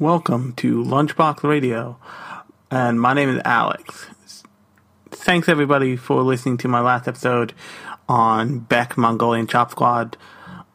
[0.00, 1.98] Welcome to Lunchbox Radio,
[2.70, 4.06] and my name is Alex.
[5.10, 7.52] Thanks everybody for listening to my last episode
[8.08, 10.16] on Beck Mongolian Chop Squad.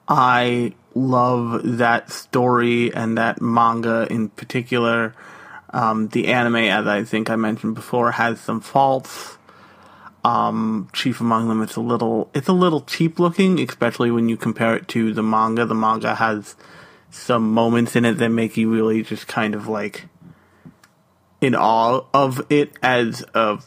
[0.09, 5.15] I love that story and that manga in particular.
[5.69, 9.37] Um, the anime, as I think I mentioned before, has some faults.
[10.25, 14.35] Um, chief among them, it's a little, it's a little cheap looking, especially when you
[14.35, 15.65] compare it to the manga.
[15.65, 16.57] The manga has
[17.13, 20.05] some moments in it that make you really just kind of like
[21.41, 23.59] in awe of it as a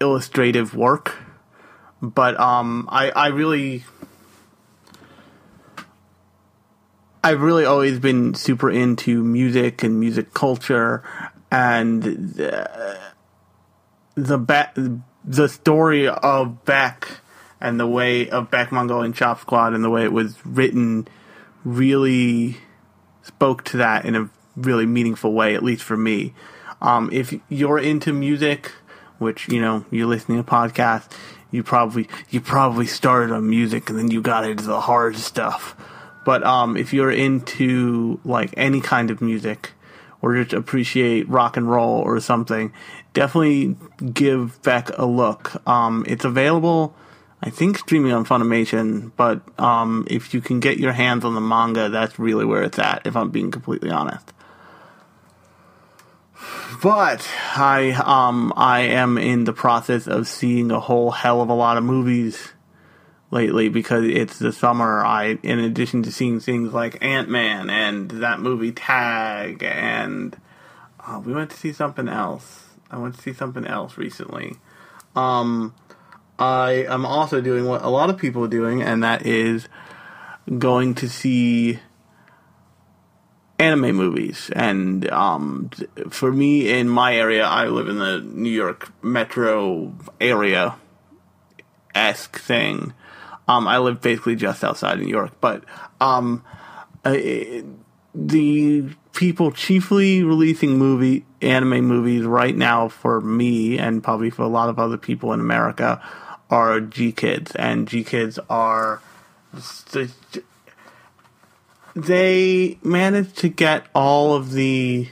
[0.00, 1.16] illustrative work.
[2.00, 3.84] But um, I I really
[7.24, 11.02] I've really always been super into music and music culture
[11.50, 13.00] and the
[14.14, 14.72] the, ba-
[15.24, 17.20] the story of Beck
[17.60, 21.08] and the way of Beck Mongolian Chop Squad and the way it was written
[21.66, 22.58] really
[23.22, 26.32] spoke to that in a really meaningful way, at least for me.
[26.80, 28.70] Um, if you're into music,
[29.18, 31.10] which you know you're listening to podcasts,
[31.50, 35.74] you probably you probably started on music and then you got into the hard stuff.
[36.24, 39.72] But um, if you're into like any kind of music
[40.22, 42.72] or just appreciate rock and roll or something,
[43.12, 43.76] definitely
[44.12, 45.66] give Beck a look.
[45.68, 46.94] Um, it's available
[47.42, 51.40] I think streaming on Funimation, but um, if you can get your hands on the
[51.40, 53.06] manga, that's really where it's at.
[53.06, 54.32] If I'm being completely honest.
[56.82, 61.54] But I um I am in the process of seeing a whole hell of a
[61.54, 62.52] lot of movies
[63.30, 65.04] lately because it's the summer.
[65.04, 70.36] I in addition to seeing things like Ant Man and that movie Tag and
[71.00, 72.64] uh, we went to see something else.
[72.90, 74.56] I went to see something else recently.
[75.14, 75.74] Um,
[76.38, 79.68] I am also doing what a lot of people are doing, and that is
[80.58, 81.80] going to see
[83.58, 84.50] anime movies.
[84.54, 85.70] And um,
[86.10, 90.76] for me, in my area, I live in the New York metro area
[91.94, 92.92] esque thing.
[93.48, 95.64] Um, I live basically just outside of New York, but
[96.00, 96.44] um,
[97.04, 97.16] uh,
[98.14, 104.48] the people chiefly releasing movie anime movies right now for me and probably for a
[104.48, 106.02] lot of other people in America
[106.50, 109.00] are GKIDS, and GKIDS are
[111.94, 115.08] they managed to get all of the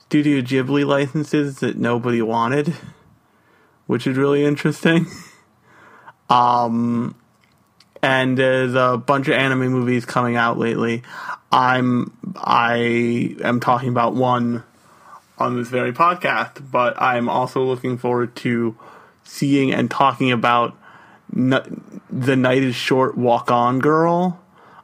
[0.00, 2.74] Studio Ghibli licenses that nobody wanted,
[3.86, 5.06] which is really interesting.
[6.28, 7.14] um,
[8.02, 11.02] and there's a bunch of anime movies coming out lately.
[11.52, 14.64] I'm I am talking about one
[15.38, 18.76] on this very podcast, but I'm also looking forward to
[19.24, 20.76] seeing and talking about
[21.32, 24.40] The Night is Short Walk On Girl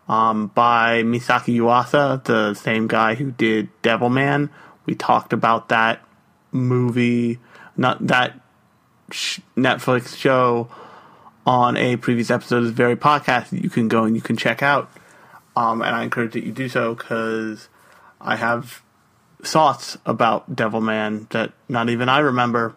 [0.09, 4.50] um, by Misaki Yuasa, the same guy who did Devilman.
[4.87, 6.03] We talked about that
[6.50, 7.38] movie,
[7.76, 8.41] not that
[9.10, 10.69] sh- Netflix show
[11.47, 14.37] on a previous episode of this very podcast that you can go and you can
[14.37, 14.91] check out.
[15.56, 17.69] Um, and I encourage that you do so because
[18.20, 18.82] I have
[19.43, 22.75] thoughts about Devilman that not even I remember.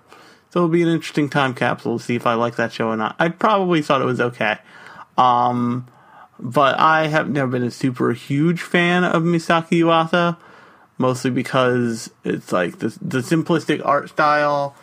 [0.51, 2.97] So it'll be an interesting time capsule to see if I like that show or
[2.97, 3.15] not.
[3.17, 4.57] I probably thought it was okay.
[5.17, 5.87] Um,
[6.37, 10.37] but I have never been a super huge fan of Misaki Yuasa,
[10.97, 14.75] mostly because it's like the the simplistic art style.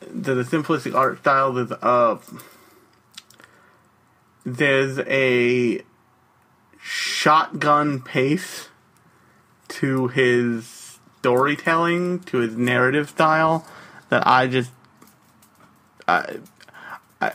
[0.00, 2.18] The, the simplistic art style is uh
[4.44, 5.82] there's a
[6.80, 8.68] shotgun pace
[9.68, 13.66] to his storytelling, to his narrative style
[14.08, 14.70] that I just
[17.20, 17.32] I,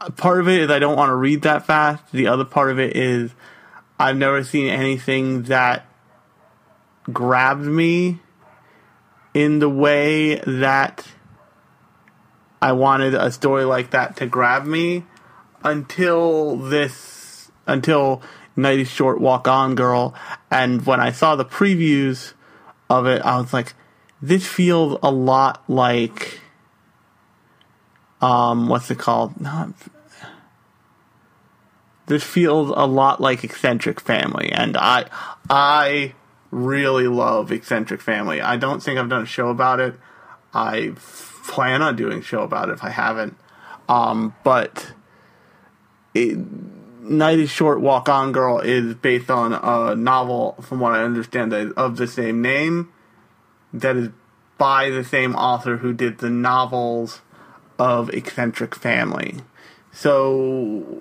[0.00, 2.12] I, part of it is I don't want to read that fast.
[2.12, 3.32] The other part of it is
[3.98, 5.86] I've never seen anything that
[7.12, 8.20] grabbed me
[9.34, 11.06] in the way that
[12.60, 15.04] I wanted a story like that to grab me
[15.62, 18.22] until this until
[18.56, 20.14] Night is Short Walk On Girl
[20.50, 22.32] and when I saw the previews
[22.88, 23.74] of it I was like
[24.22, 26.40] this feels a lot like
[28.26, 29.40] um, what's it called?
[29.40, 29.68] Not.
[32.06, 35.06] This feels a lot like Eccentric Family, and I,
[35.48, 36.14] I
[36.50, 38.40] really love Eccentric Family.
[38.40, 39.94] I don't think I've done a show about it.
[40.52, 40.94] I
[41.46, 43.36] plan on doing a show about it if I haven't.
[43.88, 44.92] Um, but
[46.12, 46.36] it,
[47.00, 51.52] Night is Short, Walk On Girl is based on a novel, from what I understand,
[51.54, 52.92] of the same name.
[53.72, 54.08] That is
[54.58, 57.20] by the same author who did the novels
[57.78, 59.36] of eccentric family.
[59.92, 61.00] So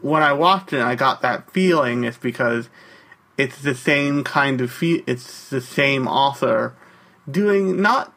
[0.00, 2.04] when I watched it, I got that feeling.
[2.04, 2.68] It's because
[3.36, 6.74] it's the same kind of fe- it's the same author
[7.30, 8.12] doing not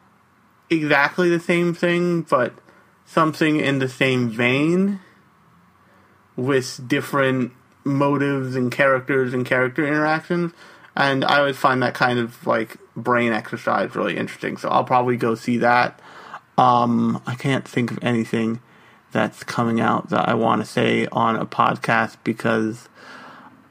[0.70, 2.52] exactly the same thing, but
[3.06, 5.00] something in the same vein
[6.36, 7.52] with different
[7.84, 10.52] motives and characters and character interactions.
[10.94, 14.56] And I always find that kind of like brain exercise really interesting.
[14.56, 16.00] So I'll probably go see that.
[16.58, 18.60] Um, I can't think of anything
[19.12, 22.88] that's coming out that I want to say on a podcast because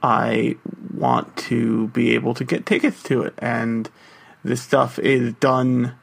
[0.02, 0.56] I
[0.94, 3.34] want to be able to get tickets to it.
[3.38, 3.90] And
[4.44, 5.96] this stuff is done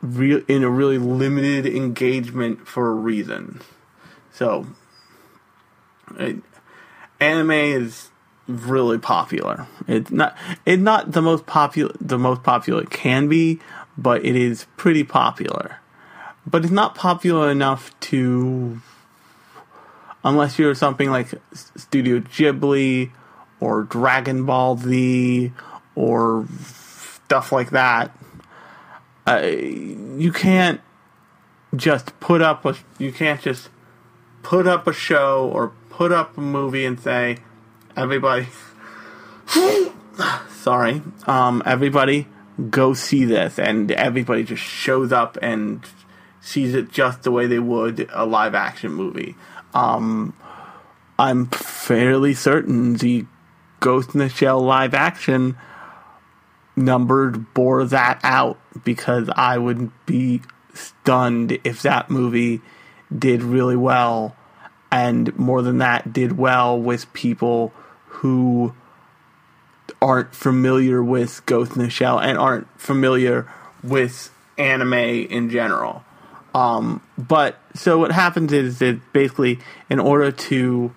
[0.00, 3.60] real in a really limited engagement for a reason.
[4.32, 4.66] So,
[6.18, 6.38] it,
[7.20, 8.08] anime is
[8.46, 9.66] really popular.
[9.86, 10.36] It's not
[10.66, 13.60] it's not the most popular the most popular it can be,
[13.96, 15.81] but it is pretty popular.
[16.46, 18.80] But it's not popular enough to
[20.24, 23.10] unless you're something like Studio Ghibli
[23.60, 25.52] or Dragon Ball Z
[25.94, 28.16] or stuff like that.
[29.26, 30.80] Uh, you can't
[31.74, 33.68] just put up a you can't just
[34.42, 37.38] put up a show or put up a movie and say
[37.96, 38.48] everybody
[40.50, 42.26] sorry um, everybody
[42.68, 45.86] go see this and everybody just shows up and
[46.42, 49.34] sees it just the way they would a live action movie
[49.72, 50.34] um,
[51.18, 53.24] i'm fairly certain the
[53.80, 55.56] ghost in the shell live action
[56.76, 60.42] numbered bore that out because I would be
[60.74, 62.60] stunned if that movie
[63.16, 64.36] did really well
[64.90, 67.72] and more than that did well with people
[68.06, 68.74] who
[70.00, 73.50] aren't familiar with Ghost in the Shell and aren't familiar
[73.82, 76.04] with anime in general.
[76.54, 79.58] Um, but so what happens is that basically
[79.88, 80.94] in order to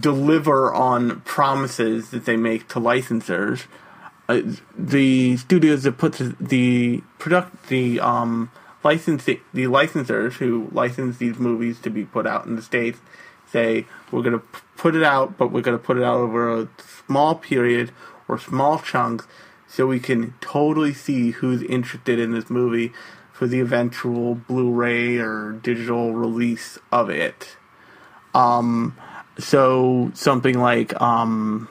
[0.00, 3.66] deliver on promises that they make to licensors,
[4.28, 4.42] uh,
[4.76, 8.50] the studios that put the, product the um
[8.84, 13.00] licensing the licensors who license these movies to be put out in the states
[13.50, 14.44] say we're going to
[14.76, 16.68] put it out, but we're going to put it out over a
[17.06, 17.90] small period
[18.28, 19.26] or small chunks
[19.66, 22.92] so we can totally see who's interested in this movie
[23.38, 27.56] for the eventual Blu-ray or digital release of it.
[28.34, 28.96] Um,
[29.38, 31.68] so something like um,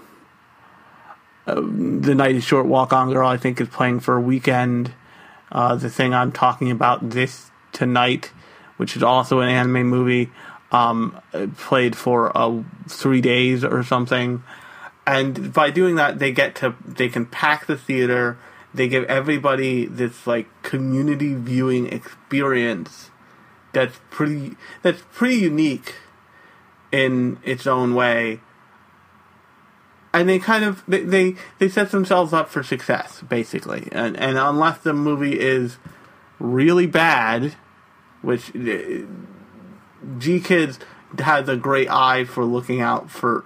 [1.45, 2.67] uh, the night is short.
[2.67, 3.27] Walk on, girl.
[3.27, 4.93] I think is playing for a weekend.
[5.51, 8.31] Uh, the thing I'm talking about this tonight,
[8.77, 10.31] which is also an anime movie,
[10.71, 11.19] um,
[11.57, 14.41] played for uh, three days or something.
[15.05, 18.37] And by doing that, they get to they can pack the theater.
[18.73, 23.11] They give everybody this like community viewing experience
[23.73, 25.95] that's pretty that's pretty unique
[26.91, 28.41] in its own way.
[30.13, 33.87] And they kind of they, they they set themselves up for success basically.
[33.91, 35.77] And and unless the movie is
[36.39, 37.55] really bad
[38.21, 40.79] which GKIDS
[41.19, 43.45] has a great eye for looking out for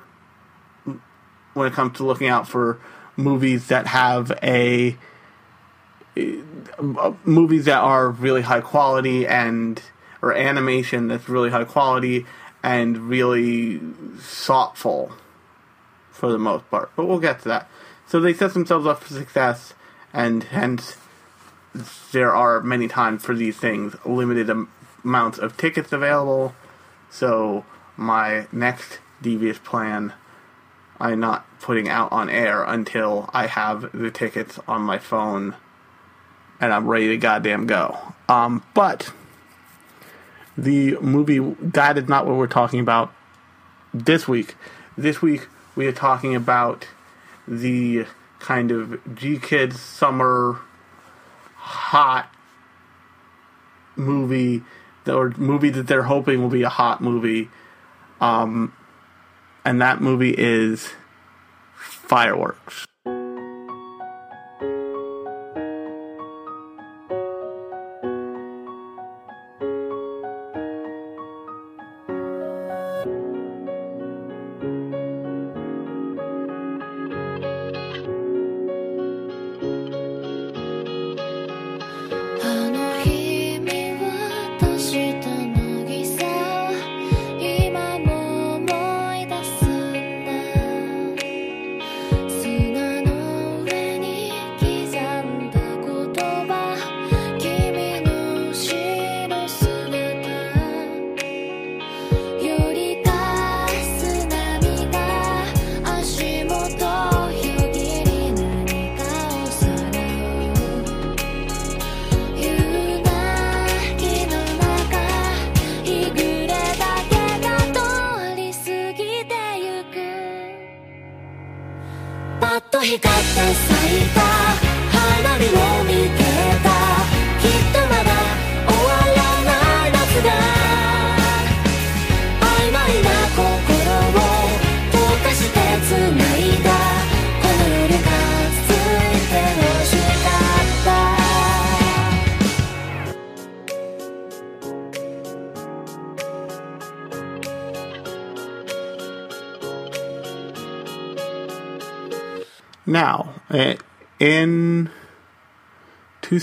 [1.53, 2.79] when it comes to looking out for
[3.15, 4.95] movies that have a uh,
[7.23, 9.81] movies that are really high quality and
[10.21, 12.25] or animation that's really high quality
[12.63, 13.79] and really
[14.19, 15.11] thoughtful
[16.11, 16.91] for the most part.
[16.95, 17.69] But we'll get to that.
[18.05, 19.73] So they set themselves up for success,
[20.13, 20.97] and hence
[22.11, 24.69] there are many times for these things limited am-
[25.03, 26.53] amounts of tickets available.
[27.09, 27.65] So
[27.97, 30.13] my next devious plan,
[30.99, 35.55] I'm not putting out on air until I have the tickets on my phone
[36.61, 37.97] and I'm ready to goddamn go.
[38.29, 39.11] Um, but
[40.57, 43.11] the movie that is not what we're talking about
[43.93, 44.55] this week.
[44.95, 46.87] This week we are talking about
[47.47, 48.05] the
[48.39, 50.59] kind of GKIDS summer
[51.55, 52.33] hot
[53.95, 54.63] movie
[55.07, 57.49] or movie that they're hoping will be a hot movie.
[58.19, 58.73] Um,
[59.65, 60.93] and that movie is
[61.75, 62.85] Fireworks.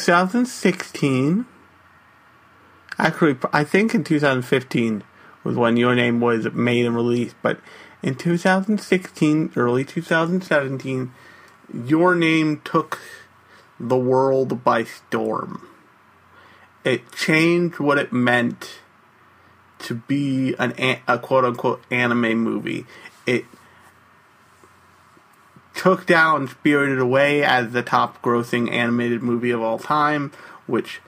[0.08, 1.44] 2016,
[2.96, 5.04] actually, I think in 2015
[5.44, 7.60] was when Your Name was made and released, but
[8.02, 11.12] in 2016, early 2017,
[11.84, 12.98] Your Name took
[13.78, 15.68] the world by storm.
[16.84, 18.78] It changed what it meant
[19.80, 22.86] to be an a, a quote unquote anime movie.
[23.26, 23.44] It
[25.78, 30.32] took down Spirited Away as the top grossing animated movie of all time,
[30.66, 31.00] which,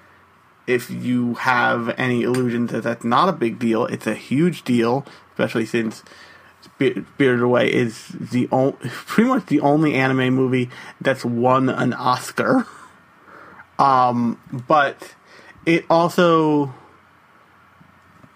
[0.68, 5.04] if you have any illusions that that's not a big deal, it's a huge deal,
[5.32, 6.04] especially since
[6.60, 11.92] Spir- Spirited Away is the only, pretty much the only anime movie that's won an
[11.92, 12.66] Oscar.
[13.78, 15.14] Um, but
[15.64, 16.74] it also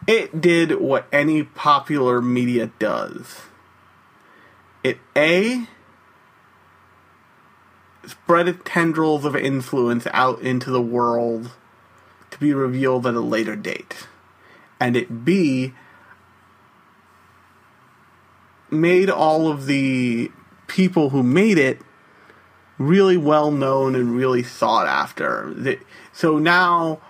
[0.06, 3.42] it did what any popular media does.
[4.82, 5.66] It a
[8.08, 11.50] spread its tendrils of influence out into the world
[12.30, 14.06] to be revealed at a later date.
[14.80, 15.72] And it B
[18.70, 20.30] made all of the
[20.66, 21.80] people who made it
[22.78, 25.78] really well known and really sought after.
[26.12, 27.00] So now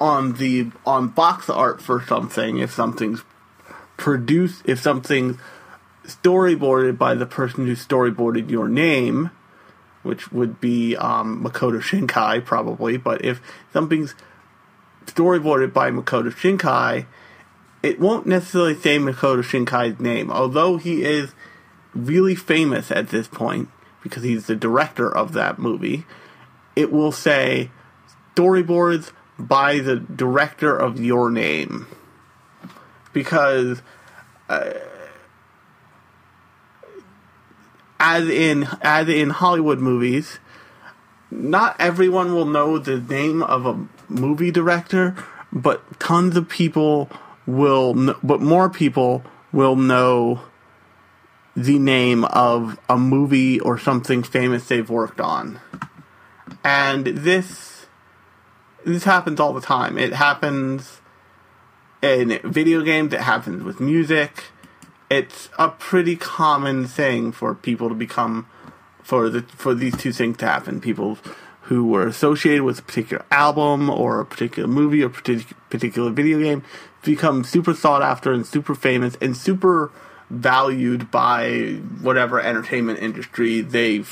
[0.00, 3.22] on the on box art for something, if something's
[3.96, 5.36] produced, if something's
[6.04, 9.30] storyboarded by the person who storyboarded your name,
[10.02, 13.40] which would be um, Makoto Shinkai probably, but if
[13.72, 14.14] something's
[15.06, 17.06] storyboarded by Makoto Shinkai,
[17.82, 21.32] it won't necessarily say Makoto Shinkai's name, although he is
[21.94, 23.68] really famous at this point
[24.02, 26.04] because he's the director of that movie.
[26.76, 27.70] It will say
[28.34, 31.86] storyboards by the director of your name
[33.12, 33.82] because
[34.48, 34.72] uh,
[38.00, 40.40] as in as in Hollywood movies,
[41.30, 45.14] not everyone will know the name of a movie director,
[45.52, 47.10] but tons of people
[47.46, 50.40] will, but more people will know
[51.54, 55.60] the name of a movie or something famous they've worked on.
[56.64, 57.86] And this
[58.84, 59.98] this happens all the time.
[59.98, 61.00] It happens
[62.02, 64.44] in video games, it happens with music.
[65.10, 68.46] It's a pretty common thing for people to become
[69.02, 70.80] for the for these two things to happen.
[70.80, 71.18] People
[71.62, 76.38] who were associated with a particular album or a particular movie or partic- particular video
[76.38, 76.62] game
[77.02, 79.90] become super sought after and super famous and super
[80.30, 84.04] valued by whatever entertainment industry they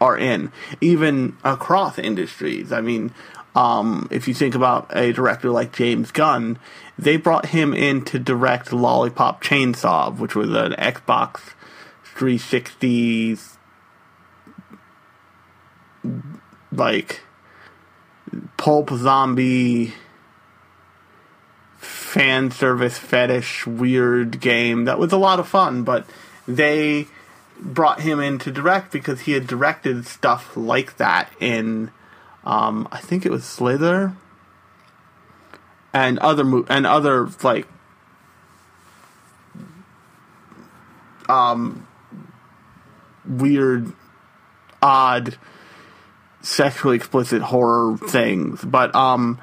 [0.00, 2.72] are in, even across industries.
[2.72, 3.12] I mean,
[3.56, 6.58] um, if you think about a director like James Gunn,
[6.98, 11.54] they brought him in to direct Lollipop Chainsaw, which was an Xbox
[12.04, 13.38] 360
[16.72, 17.22] like
[18.58, 19.94] pulp zombie
[21.78, 26.06] fan service fetish weird game that was a lot of fun but
[26.46, 27.06] they
[27.60, 31.90] brought him in to direct because he had directed stuff like that in
[32.46, 34.14] um, I think it was Slither
[35.92, 37.66] and other mo- and other like
[41.28, 41.86] um
[43.26, 43.92] weird
[44.80, 45.36] odd
[46.40, 48.64] sexually explicit horror things.
[48.64, 49.40] But um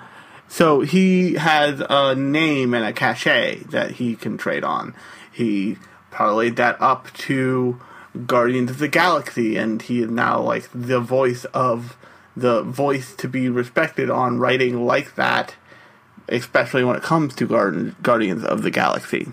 [0.48, 4.96] so he has a name and a cachet that he can trade on.
[5.32, 5.78] He
[6.12, 7.82] parlayed that up to
[8.28, 11.98] Guardians of the Galaxy and he is now like the voice of
[12.36, 15.56] the voice to be respected on writing like that
[16.30, 19.32] especially when it comes to Guard- Guardians of the Galaxy.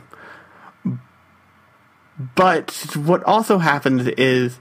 [2.34, 4.58] But what also happens is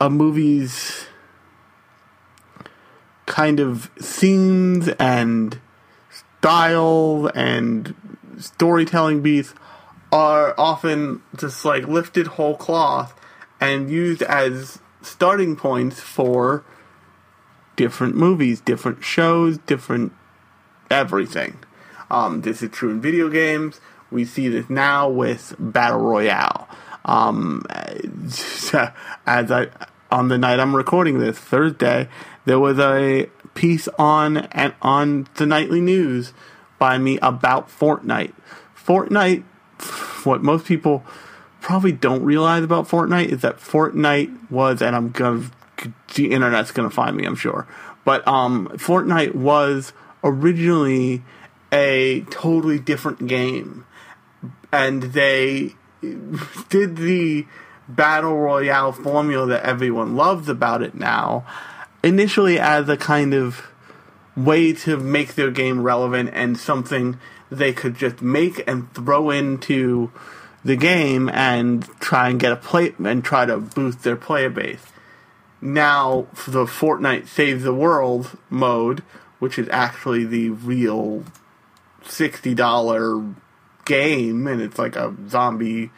[0.00, 1.06] a movie's
[3.26, 5.58] kind of themes and
[6.10, 7.94] style and
[8.38, 9.54] storytelling beats
[10.12, 13.18] are often just like lifted whole cloth
[13.60, 16.64] and used as starting points for
[17.76, 20.12] different movies, different shows, different
[20.90, 21.58] everything.
[22.10, 23.80] Um, this is true in video games.
[24.10, 26.68] We see this now with Battle Royale.
[27.04, 27.64] Um,
[29.26, 29.68] as I
[30.10, 32.08] on the night I'm recording this Thursday,
[32.44, 36.32] there was a piece on and on the nightly news
[36.78, 38.34] by me about Fortnite.
[38.76, 39.42] Fortnite,
[40.24, 41.04] what most people
[41.60, 45.50] probably don't realize about Fortnite is that Fortnite was, and I'm gonna,
[46.14, 47.66] the internet's gonna find me, I'm sure,
[48.04, 49.92] but um, Fortnite was
[50.24, 51.22] originally
[51.72, 53.86] a totally different game,
[54.72, 55.74] and they
[56.68, 57.46] did the
[57.88, 61.46] battle royale formula that everyone loves about it now,
[62.02, 63.66] initially as a kind of
[64.36, 67.18] way to make their game relevant and something
[67.50, 70.10] they could just make and throw into
[70.64, 74.91] the game and try and get a play and try to boost their player base.
[75.64, 79.04] Now, the Fortnite Save the World mode,
[79.38, 81.24] which is actually the real
[82.04, 83.24] sixty dollar
[83.84, 85.90] game, and it's like a zombie,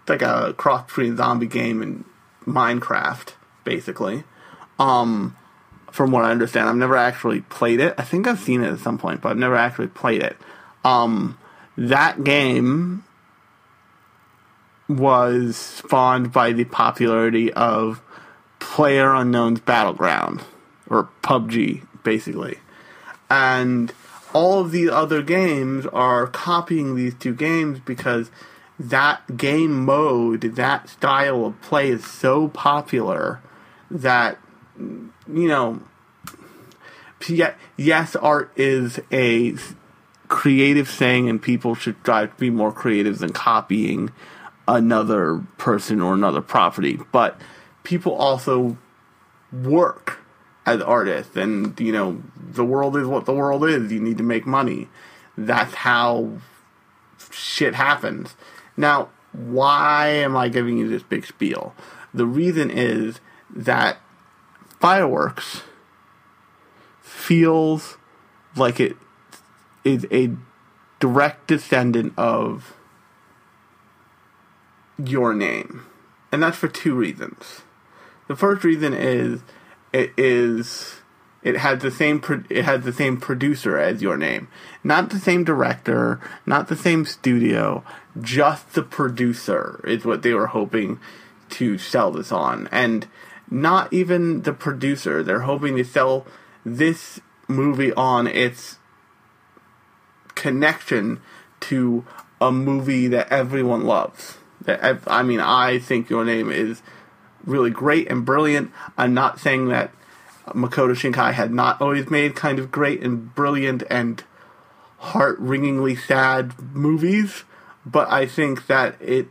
[0.00, 2.04] it's like a cross between zombie game and
[2.46, 3.32] Minecraft,
[3.64, 4.22] basically.
[4.78, 5.36] Um,
[5.90, 7.94] from what I understand, I've never actually played it.
[7.98, 10.36] I think I've seen it at some point, but I've never actually played it.
[10.84, 11.36] Um,
[11.76, 13.04] that game
[14.88, 18.00] was spawned by the popularity of
[18.64, 20.42] Player Unknown's Battleground,
[20.88, 22.58] or PUBG, basically.
[23.30, 23.92] And
[24.32, 28.32] all of these other games are copying these two games because
[28.78, 33.40] that game mode, that style of play is so popular
[33.90, 34.38] that,
[34.76, 35.80] you know,
[37.76, 39.54] yes, art is a
[40.26, 44.10] creative thing and people should strive to be more creative than copying
[44.66, 46.98] another person or another property.
[47.12, 47.40] But
[47.84, 48.76] people also
[49.52, 50.18] work
[50.66, 53.92] as artists, and you know the world is what the world is.
[53.92, 54.88] You need to make money.
[55.36, 56.38] That's how
[57.30, 58.34] shit happens.
[58.76, 61.74] Now, why am I giving you this big spiel?
[62.12, 63.98] The reason is that
[64.80, 65.62] fireworks
[67.00, 67.96] feels
[68.56, 68.96] like it
[69.84, 70.30] is a
[71.00, 72.74] direct descendant of
[74.98, 75.86] your name.
[76.30, 77.63] And that's for two reasons.
[78.28, 79.42] The first reason is
[79.92, 81.00] it is
[81.42, 84.48] it had the same pro- it had the same producer as your name,
[84.82, 87.84] not the same director, not the same studio,
[88.20, 90.98] just the producer is what they were hoping
[91.50, 93.06] to sell this on, and
[93.50, 95.22] not even the producer.
[95.22, 96.26] They're hoping to sell
[96.64, 98.78] this movie on its
[100.34, 101.20] connection
[101.60, 102.06] to
[102.40, 104.38] a movie that everyone loves.
[104.66, 106.82] I mean, I think your name is
[107.44, 108.70] really great and brilliant.
[108.96, 109.92] I'm not saying that
[110.48, 114.22] Makoto Shinkai had not always made kind of great and brilliant and
[114.98, 117.44] heart-wringingly sad movies,
[117.84, 119.28] but I think that it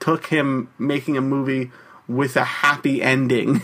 [0.00, 1.70] took him making a movie
[2.08, 3.62] with a happy ending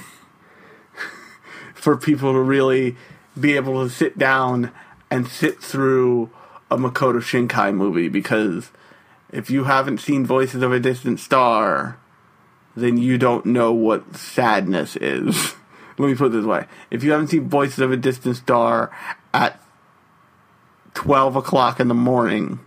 [1.74, 2.96] for people to really
[3.38, 4.70] be able to sit down
[5.10, 6.30] and sit through
[6.70, 8.70] a Makoto Shinkai movie because
[9.30, 11.98] if you haven't seen Voices of a Distant Star,
[12.74, 15.54] then you don't know what sadness is.
[15.98, 16.66] Let me put it this way.
[16.90, 18.90] If you haven't seen Voices of a Distant Star
[19.34, 19.60] at
[20.94, 22.60] 12 o'clock in the morning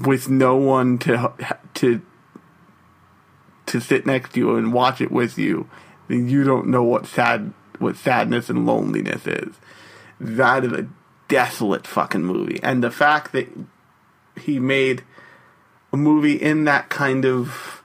[0.00, 1.32] with no one to
[1.74, 2.02] to
[3.66, 5.68] to sit next to you and watch it with you,
[6.08, 9.54] then you don't know what sad what sadness and loneliness is.
[10.20, 10.88] That is a
[11.28, 12.60] desolate fucking movie.
[12.62, 13.48] And the fact that
[14.40, 15.02] he made
[15.92, 17.81] a movie in that kind of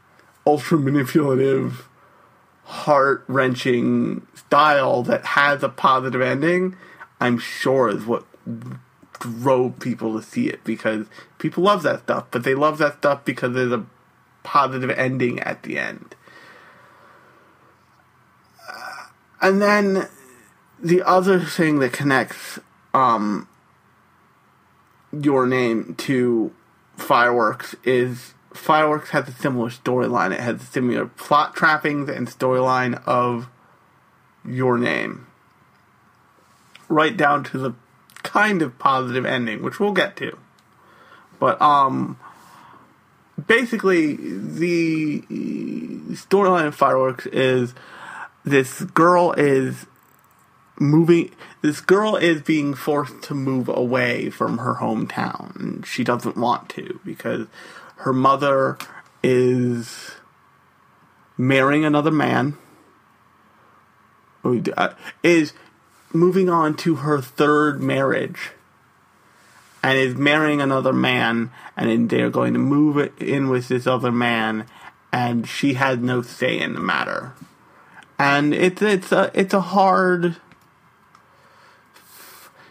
[0.47, 1.89] ultra manipulative,
[2.63, 6.75] heart wrenching style that has a positive ending,
[7.19, 8.25] I'm sure is what
[9.19, 11.07] drove people to see it because
[11.37, 13.85] people love that stuff, but they love that stuff because there's a
[14.43, 16.15] positive ending at the end.
[18.69, 19.07] Uh,
[19.41, 20.07] and then
[20.79, 22.57] the other thing that connects
[22.93, 23.49] um,
[25.11, 26.53] your name to
[26.95, 30.31] Fireworks is Fireworks has a similar storyline.
[30.31, 33.47] It has a similar plot trappings and storyline of
[34.45, 35.27] your name.
[36.89, 37.73] Right down to the
[38.23, 40.37] kind of positive ending, which we'll get to.
[41.39, 42.17] But um
[43.45, 45.21] basically the
[46.15, 47.75] storyline of Fireworks is
[48.43, 49.85] this girl is
[50.79, 56.69] moving this girl is being forced to move away from her hometown she doesn't want
[56.69, 57.47] to because
[57.97, 58.77] her mother
[59.23, 60.11] is
[61.37, 62.57] marrying another man
[64.77, 65.53] uh, is
[66.13, 68.51] moving on to her third marriage
[69.83, 74.65] and is marrying another man, and they're going to move in with this other man,
[75.11, 77.33] and she has no say in the matter.
[78.17, 80.37] And it's it's a it's a hard.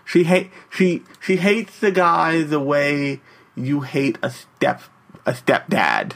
[0.05, 3.21] She hate she she hates the guy the way
[3.55, 4.83] you hate a step
[5.27, 6.13] a stepdad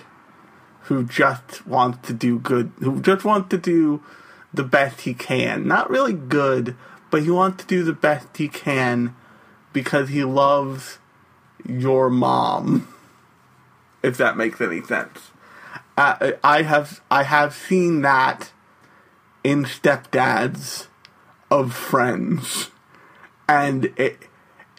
[0.85, 4.03] who just wants to do good who just wants to do
[4.53, 5.67] the best he can.
[5.67, 6.77] Not really good,
[7.11, 9.15] but he wants to do the best he can
[9.73, 10.99] because he loves
[11.67, 12.89] your mom.
[14.03, 15.31] If that makes any sense.
[15.95, 18.51] I have I have seen that
[19.45, 20.87] in stepdads
[21.51, 22.71] of friends.
[23.47, 24.21] And it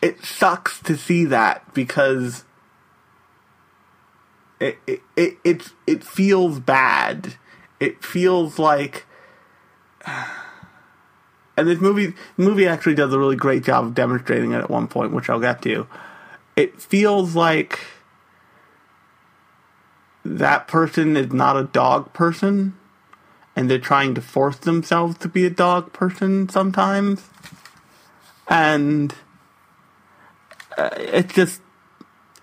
[0.01, 2.45] it sucks to see that because
[4.61, 7.35] it it it it, feels bad.
[7.79, 9.05] It feels like
[10.05, 14.87] and this movie movie actually does a really great job of demonstrating it at one
[14.87, 15.87] point, which I'll get to.
[16.55, 17.79] It feels like
[20.23, 22.77] that person is not a dog person
[23.55, 27.27] and they're trying to force themselves to be a dog person sometimes.
[28.47, 29.15] And
[30.77, 31.61] uh, it's just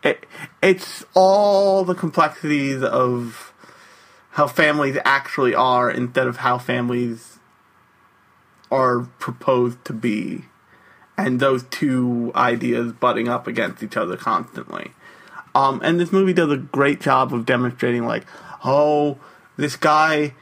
[0.09, 0.27] it,
[0.63, 3.53] it's all the complexities of
[4.31, 7.39] how families actually are instead of how families
[8.71, 10.45] are proposed to be.
[11.17, 14.93] And those two ideas butting up against each other constantly.
[15.55, 18.25] Um, and this movie does a great job of demonstrating like
[18.65, 19.19] oh
[19.57, 20.35] this guy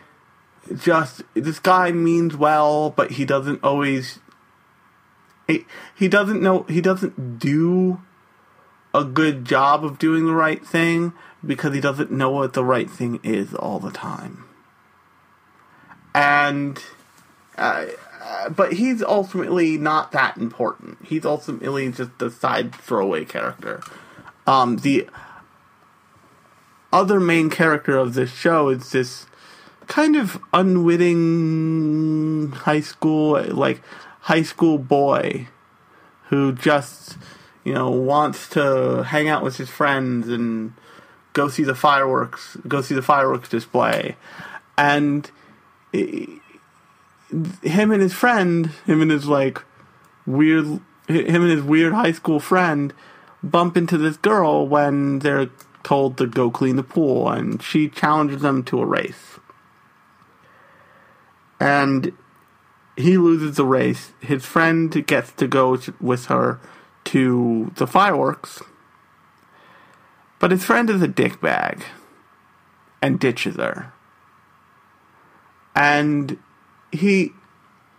[0.75, 4.19] just this guy means well but he doesn't always
[5.47, 8.01] he, he doesn't know he doesn't do
[8.97, 11.13] a good job of doing the right thing
[11.45, 14.45] because he doesn't know what the right thing is all the time.
[16.15, 16.83] And
[17.59, 17.87] uh,
[18.23, 20.99] uh, but he's ultimately not that important.
[21.05, 23.83] He's ultimately just a side throwaway character.
[24.47, 25.09] Um, the
[26.93, 29.27] other main character of this show is this
[29.87, 33.83] kind of unwitting high school like
[34.23, 35.47] high school boy
[36.31, 37.17] who just
[37.67, 40.73] you know wants to hang out with his friends and
[41.33, 44.17] go see the fireworks go see the fireworks display
[44.79, 45.33] and
[45.93, 46.41] he-
[47.63, 49.61] him and his friend him and his like
[50.27, 50.65] weird
[51.09, 52.95] him and his weird high school friend
[53.43, 55.51] bump into this girl when they're
[55.83, 59.41] told to go clean the pool and she challenges them to a race
[61.59, 62.13] and
[62.97, 64.13] he loses the race.
[64.21, 66.59] His friend gets to go with her
[67.07, 68.61] to the fireworks,
[70.39, 71.83] but his friend is a dickbag
[73.01, 73.93] and ditches her.
[75.75, 76.39] And
[76.91, 77.33] he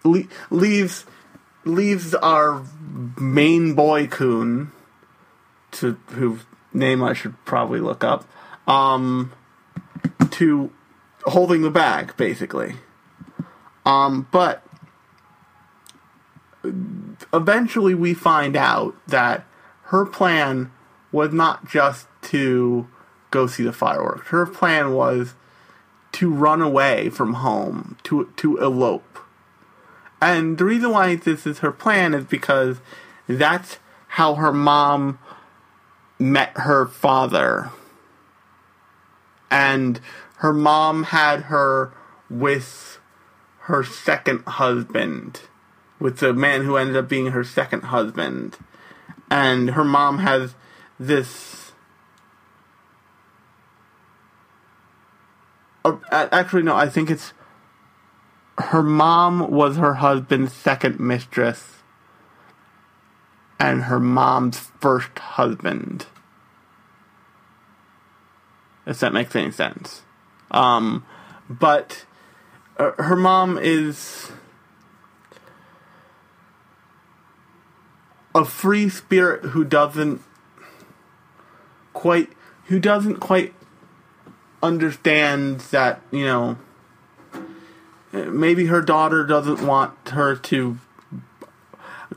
[0.03, 1.05] le- leaves
[1.63, 2.63] leaves our
[3.19, 4.71] main boy coon,
[5.71, 6.41] to whose
[6.73, 8.27] name I should probably look up,
[8.67, 9.31] um,
[10.31, 10.71] to
[11.23, 12.75] holding the bag basically.
[13.85, 14.66] Um, but
[17.33, 19.45] eventually we find out that
[19.83, 20.71] her plan
[21.11, 22.87] was not just to
[23.31, 24.27] go see the fireworks.
[24.27, 25.35] Her plan was
[26.13, 29.19] to run away from home, to to elope.
[30.21, 32.79] And the reason why this is her plan is because
[33.27, 33.77] that's
[34.09, 35.19] how her mom
[36.17, 37.71] met her father.
[39.51, 39.99] And
[40.37, 41.93] her mom had her
[42.29, 42.99] with
[43.61, 45.41] her second husband,
[45.99, 48.57] with the man who ended up being her second husband.
[49.29, 50.55] And her mom has
[50.99, 51.71] this.
[55.83, 57.33] Uh, actually, no, I think it's.
[58.57, 61.75] Her mom was her husband's second mistress,
[63.59, 66.07] and her mom's first husband.
[68.85, 70.03] If that makes any sense.
[70.49, 71.05] Um,
[71.49, 72.05] but
[72.77, 74.31] uh, her mom is
[78.37, 80.21] a free spirit who doesn't
[81.93, 82.29] quite
[82.65, 83.53] who doesn't quite
[84.61, 86.57] understand that you know
[88.11, 90.77] maybe her daughter doesn't want her to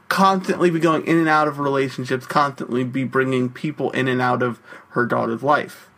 [0.09, 4.43] constantly be going in and out of relationships constantly be bringing people in and out
[4.43, 5.89] of her daughter's life.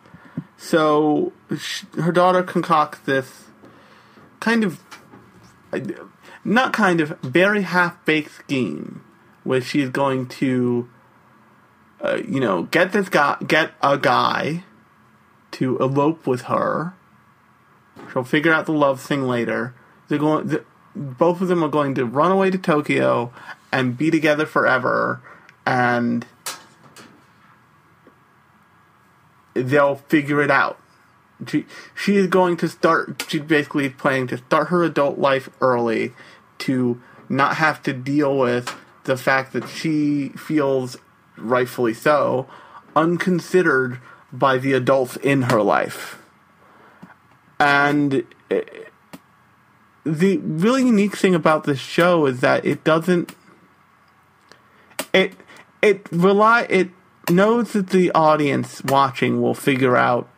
[0.56, 3.46] So sh- her daughter concocts this
[4.40, 4.80] kind of
[5.72, 5.80] uh,
[6.44, 9.02] not kind of very half-baked scheme
[9.44, 10.88] where she's going to
[12.00, 14.64] uh, you know get this guy get a guy
[15.50, 16.94] to elope with her
[18.12, 19.74] she'll figure out the love thing later
[20.09, 23.33] they're going the, both of them are going to run away to Tokyo
[23.72, 25.22] and be together forever
[25.64, 26.26] and
[29.55, 30.78] they'll figure it out.
[31.46, 33.24] She she is going to start.
[33.28, 36.12] She's basically planning to start her adult life early,
[36.59, 40.96] to not have to deal with the fact that she feels
[41.36, 42.46] rightfully so
[42.94, 43.98] unconsidered
[44.32, 46.18] by the adults in her life.
[47.58, 48.62] And eh,
[50.04, 53.36] the really unique thing about this show is that it doesn't
[55.12, 55.34] it
[55.80, 56.90] it rely it
[57.30, 60.28] knows that the audience watching will figure out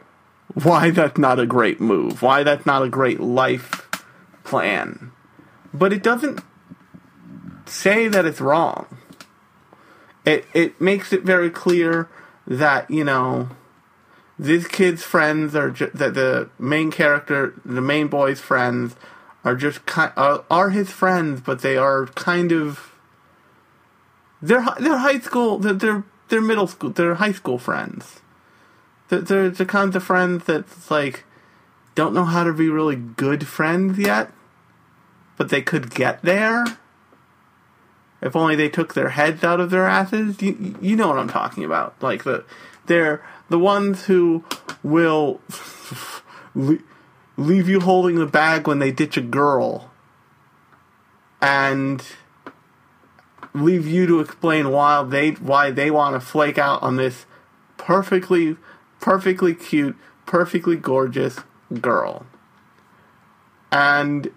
[0.52, 3.88] why that's not a great move, why that's not a great life
[4.44, 5.10] plan.
[5.72, 6.40] But it doesn't
[7.66, 8.86] say that it's wrong.
[10.24, 12.08] It it makes it very clear
[12.46, 13.50] that, you know,
[14.38, 18.96] these kid's friends are ju- that the main character, the main boy's friends
[19.44, 22.92] are just kind are, are his friends, but they are kind of
[24.40, 28.20] they're they're high school they're they're, they're middle school they're high school friends.
[29.08, 31.24] They're, they're the kinds of friends that's like
[31.94, 34.32] don't know how to be really good friends yet,
[35.36, 36.64] but they could get there.
[38.24, 40.40] If only they took their heads out of their asses.
[40.40, 41.94] You, you know what I'm talking about.
[42.02, 42.44] Like the
[42.86, 44.44] they're the ones who
[44.82, 45.40] will
[46.54, 46.78] le-
[47.36, 49.90] leave you holding the bag when they ditch a girl
[51.42, 52.02] and
[53.52, 57.26] leave you to explain why they why they want to flake out on this
[57.76, 58.56] perfectly
[59.00, 61.40] perfectly cute, perfectly gorgeous
[61.82, 62.24] girl.
[63.70, 64.32] And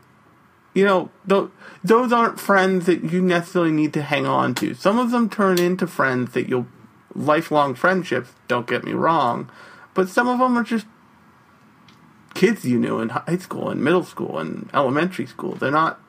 [0.77, 1.49] you know, th-
[1.83, 4.75] those aren't friends that you necessarily need to hang on to.
[4.75, 6.67] Some of them turn into friends that you'll
[7.15, 9.49] lifelong friendships, don't get me wrong,
[9.95, 10.85] but some of them are just
[12.35, 15.55] kids you knew in high school and middle school and elementary school.
[15.55, 15.99] They're not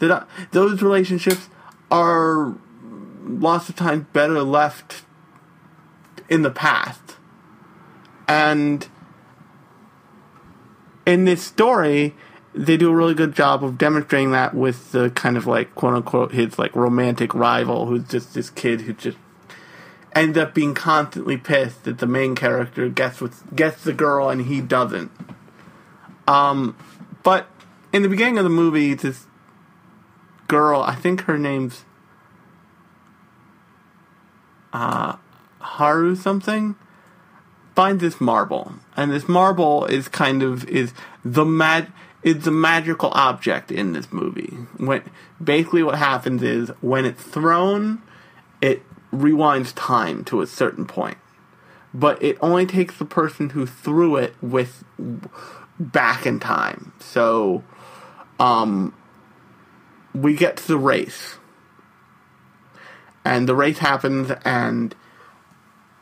[0.00, 1.48] they're not those relationships
[1.88, 2.56] are
[3.22, 5.04] lots of times better left
[6.28, 7.14] in the past.
[8.26, 8.88] And
[11.06, 12.16] in this story,
[12.54, 15.94] they do a really good job of demonstrating that with the kind of like quote
[15.94, 19.16] unquote his like romantic rival who's just this kid who just
[20.14, 24.46] ends up being constantly pissed that the main character gets with gets the girl and
[24.46, 25.10] he doesn't.
[26.28, 26.76] Um
[27.22, 27.48] but
[27.92, 29.26] in the beginning of the movie this
[30.48, 31.84] girl, I think her name's
[34.72, 35.16] uh
[35.60, 36.76] Haru something
[37.74, 40.92] finds this marble, and this marble is kind of is
[41.24, 41.88] the mag
[42.22, 44.56] is the magical object in this movie.
[44.76, 45.02] When
[45.42, 48.02] basically what happens is when it's thrown,
[48.60, 48.82] it
[49.12, 51.18] rewinds time to a certain point,
[51.92, 54.84] but it only takes the person who threw it with
[55.78, 56.92] back in time.
[57.00, 57.64] So,
[58.38, 58.94] um,
[60.14, 61.36] we get to the race,
[63.24, 64.94] and the race happens, and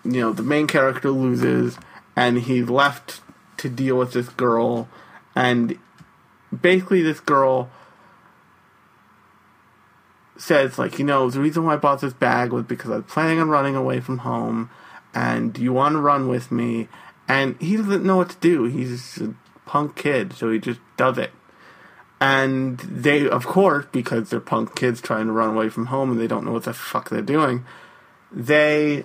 [0.04, 1.78] you know, the main character loses
[2.16, 3.20] and he's left
[3.58, 4.88] to deal with this girl
[5.34, 5.78] and
[6.58, 7.70] basically this girl
[10.36, 13.04] says like, you know, the reason why I bought this bag was because I was
[13.06, 14.70] planning on running away from home
[15.14, 16.88] and you want to run with me?
[17.28, 18.64] And he doesn't know what to do.
[18.64, 19.34] He's a
[19.66, 21.30] punk kid, so he just does it.
[22.20, 26.20] And they, of course, because they're punk kids trying to run away from home and
[26.20, 27.64] they don't know what the fuck they're doing,
[28.32, 29.04] they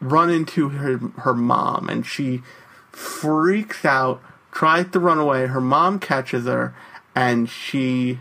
[0.00, 2.42] run into her her mom and she
[2.90, 4.20] freaks out,
[4.52, 5.46] tries to run away.
[5.46, 6.74] Her mom catches her
[7.14, 8.20] and she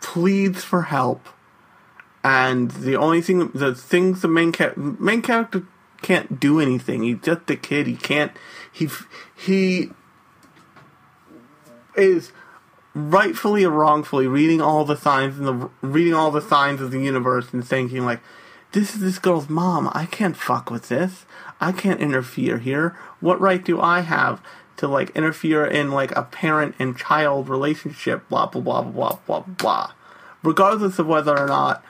[0.00, 1.28] pleads for help.
[2.22, 5.66] And the only thing, the things the main cha- main character
[6.00, 7.02] can't do anything.
[7.02, 7.86] He's just a kid.
[7.86, 8.32] He can't.
[8.70, 8.88] He
[9.34, 9.90] he
[11.96, 12.32] is
[12.94, 17.00] rightfully or wrongfully reading all the signs and the reading all the signs of the
[17.00, 18.20] universe and thinking like,
[18.74, 19.88] this is this girl's mom.
[19.94, 21.26] I can't fuck with this.
[21.60, 22.98] I can't interfere here.
[23.20, 24.42] What right do I have
[24.78, 28.28] to like interfere in like a parent and child relationship?
[28.28, 29.92] Blah blah blah blah blah blah.
[30.42, 31.84] Regardless of whether or not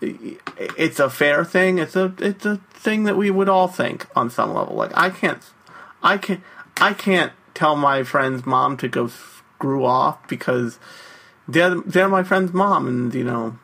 [0.00, 4.30] it's a fair thing, it's a it's a thing that we would all think on
[4.30, 4.76] some level.
[4.76, 5.42] Like I can't,
[6.04, 6.40] I can't,
[6.76, 10.78] I can't tell my friend's mom to go screw off because
[11.48, 13.58] they're they're my friend's mom, and you know,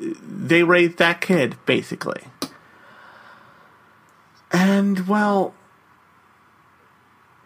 [0.00, 2.22] they raised that kid basically.
[4.50, 5.54] And well,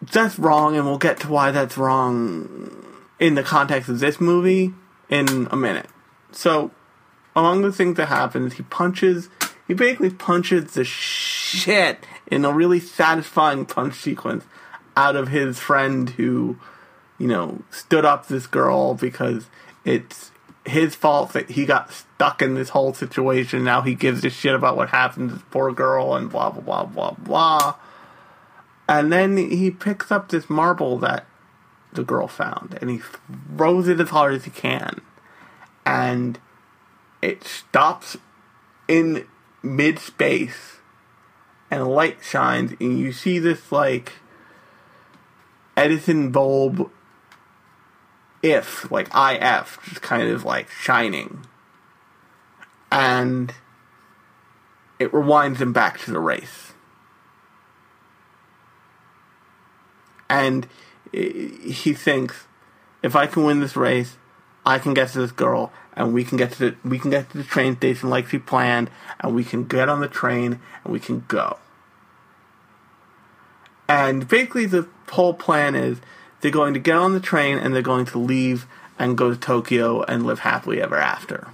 [0.00, 2.84] that's wrong, and we'll get to why that's wrong
[3.18, 4.72] in the context of this movie
[5.08, 5.88] in a minute.
[6.32, 6.70] So,
[7.36, 9.28] among the things that happens, he punches,
[9.68, 14.44] he basically punches the shit in a really satisfying punch sequence
[14.96, 16.58] out of his friend who,
[17.18, 19.46] you know, stood up this girl because
[19.84, 20.30] it's
[20.64, 23.64] his fault that he got stuck in this whole situation.
[23.64, 26.62] Now he gives a shit about what happened to this poor girl and blah blah
[26.62, 27.74] blah blah blah.
[28.88, 31.26] And then he picks up this marble that
[31.92, 33.00] the girl found and he
[33.56, 35.00] throws it as hard as he can.
[35.84, 36.38] And
[37.20, 38.16] it stops
[38.86, 39.26] in
[39.64, 40.76] mid space
[41.72, 44.12] and a light shines and you see this like
[45.76, 46.88] Edison bulb
[48.44, 51.44] if like IF just kind of like shining
[52.92, 53.54] and
[54.98, 56.72] it rewinds him back to the race
[60.28, 60.68] and
[61.10, 62.46] he thinks
[63.02, 64.18] if I can win this race
[64.64, 67.30] I can get to this girl and we can get to the we can get
[67.30, 70.92] to the train station like she planned and we can get on the train and
[70.92, 71.58] we can go
[73.88, 75.98] and basically the whole plan is
[76.40, 78.66] they're going to get on the train and they're going to leave
[78.98, 81.48] and go to Tokyo and live happily ever after.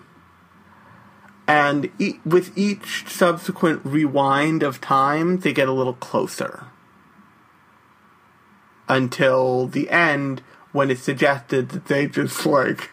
[1.49, 6.67] And e- with each subsequent rewind of time, they get a little closer.
[8.87, 12.91] Until the end, when it's suggested that they just like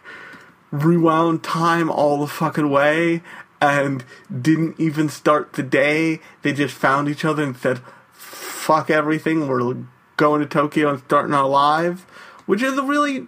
[0.72, 3.22] rewound time all the fucking way
[3.62, 4.04] and
[4.42, 6.20] didn't even start the day.
[6.42, 9.76] They just found each other and said, fuck everything, we're
[10.18, 12.02] going to Tokyo and starting our lives,
[12.46, 13.28] which is a really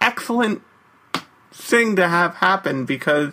[0.00, 0.62] excellent
[1.52, 3.32] thing to have happen because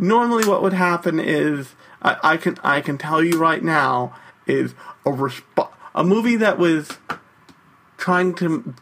[0.00, 4.72] normally what would happen is I, I can I can tell you right now is
[5.04, 6.98] a resp- a movie that was
[7.98, 8.74] trying to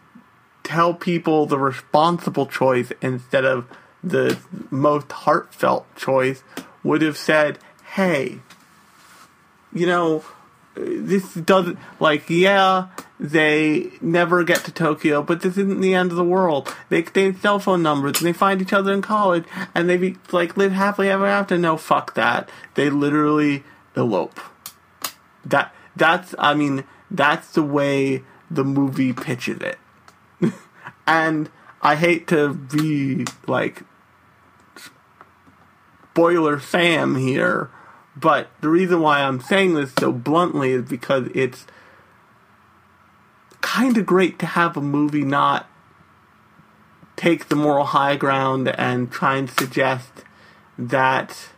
[0.63, 3.67] tell people the responsible choice instead of
[4.03, 4.39] the
[4.71, 6.45] most heartfelt choice
[6.85, 7.59] would have said,
[7.95, 8.41] "Hey,
[9.73, 10.25] you know,
[10.75, 12.89] this doesn't like yeah
[13.21, 16.75] they never get to Tokyo, but this isn't the end of the world.
[16.89, 20.17] They exchange cell phone numbers and they find each other in college and they be,
[20.31, 21.59] like live happily ever after.
[21.59, 22.49] No, fuck that.
[22.75, 23.65] They literally
[23.97, 24.39] elope.
[25.45, 29.79] That that's I mean that's the way the movie pitches it.
[31.07, 31.51] and
[31.83, 33.83] I hate to be like
[36.13, 37.71] spoiler Sam here,
[38.17, 41.67] but the reason why I'm saying this so bluntly is because it's
[43.61, 45.69] kind of great to have a movie not
[47.17, 50.25] take the moral high ground and try and suggest
[50.79, 51.49] that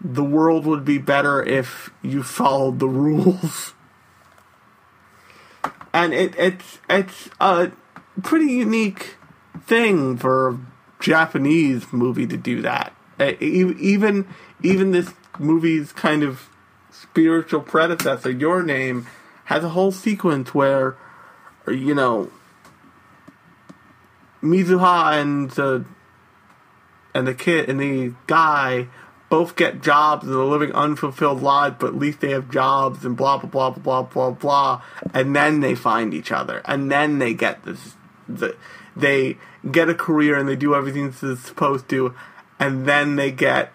[0.00, 3.74] the world would be better if you followed the rules.
[5.92, 7.70] And it, it's it's a
[8.22, 9.16] pretty unique
[9.66, 10.58] thing for a
[11.00, 12.94] Japanese movie to do that.
[13.40, 14.26] Even
[14.62, 16.48] even this movie's kind of
[16.90, 19.06] spiritual predecessor, Your Name,
[19.52, 20.96] has a whole sequence where,
[21.68, 22.30] you know,
[24.42, 25.84] Mitsuha and the
[27.14, 28.88] and the kid and the guy
[29.28, 33.16] both get jobs and they're living unfulfilled lives, but at least they have jobs and
[33.16, 34.82] blah blah blah blah blah blah blah,
[35.14, 37.94] and then they find each other, and then they get this,
[38.28, 38.56] the,
[38.96, 39.38] they
[39.70, 42.14] get a career and they do everything they're supposed to,
[42.58, 43.72] and then they get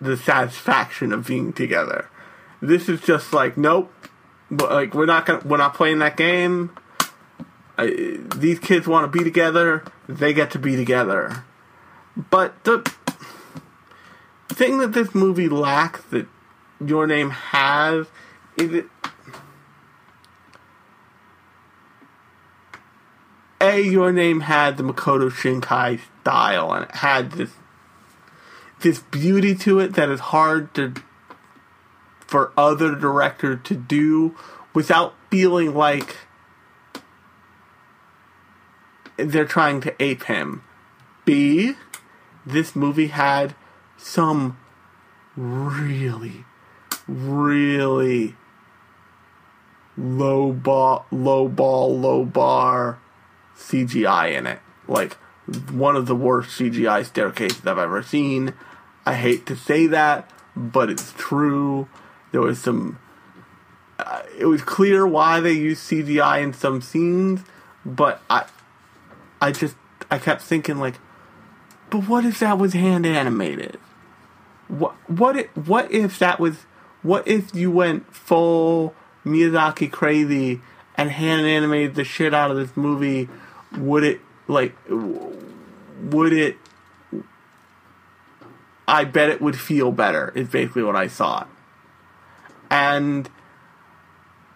[0.00, 2.08] the satisfaction of being together.
[2.62, 3.92] This is just like nope,
[4.50, 6.76] but like we're not gonna we're not playing that game.
[7.76, 7.88] Uh,
[8.34, 11.44] these kids want to be together, they get to be together.
[12.30, 12.90] But the
[14.48, 16.26] thing that this movie lacks that
[16.84, 18.08] Your Name has
[18.56, 18.86] is it.
[23.60, 27.50] A, Your Name had the Makoto Shinkai style, and it had this
[28.80, 30.94] this beauty to it that is hard to
[32.28, 34.36] for other director to do
[34.74, 36.18] without feeling like
[39.16, 40.62] they're trying to ape him.
[41.24, 41.72] B,
[42.46, 43.54] this movie had
[43.96, 44.58] some
[45.36, 46.44] really,
[47.08, 48.36] really
[49.96, 53.00] low ball, low ball, low bar
[53.56, 54.60] CGI in it.
[54.86, 55.14] Like
[55.70, 58.54] one of the worst CGI staircases I've ever seen.
[59.06, 61.88] I hate to say that, but it's true.
[62.32, 62.98] There was some.
[63.98, 67.40] Uh, it was clear why they used CGI in some scenes,
[67.84, 68.46] but I,
[69.40, 69.74] I just
[70.10, 70.94] I kept thinking like,
[71.90, 73.78] but what if that was hand animated?
[74.68, 76.66] What what if, what if that was
[77.02, 80.60] what if you went full Miyazaki crazy
[80.96, 83.28] and hand animated the shit out of this movie?
[83.76, 86.56] Would it like would it
[88.86, 91.48] I bet it would feel better is basically what I thought.
[92.70, 93.30] And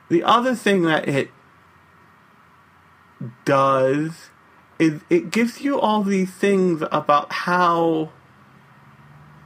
[0.09, 1.31] the other thing that it
[3.45, 4.31] does
[4.79, 8.11] is it gives you all these things about how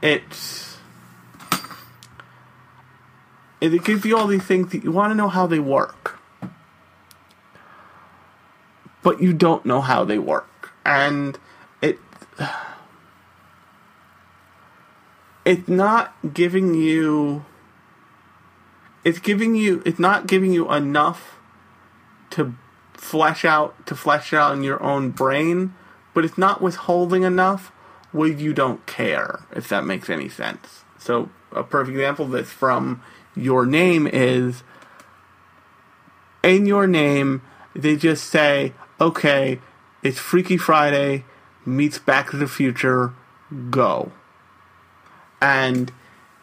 [0.01, 0.77] it's
[3.59, 6.19] it gives you all these things that you want to know how they work.
[9.01, 10.73] But you don't know how they work.
[10.85, 11.39] And
[11.81, 11.99] it
[15.45, 17.45] it's not giving you
[19.07, 21.37] it's giving you it's not giving you enough
[22.29, 22.53] to
[22.93, 25.73] flesh out to flesh out in your own brain
[26.13, 27.71] but it's not withholding enough
[28.11, 30.83] where you don't care if that makes any sense.
[30.97, 33.01] So a perfect example of this from
[33.33, 34.63] your name is
[36.43, 37.41] in your name
[37.73, 39.61] they just say okay
[40.03, 41.23] it's freaky friday
[41.65, 43.13] meets back to the future
[43.69, 44.11] go.
[45.41, 45.93] And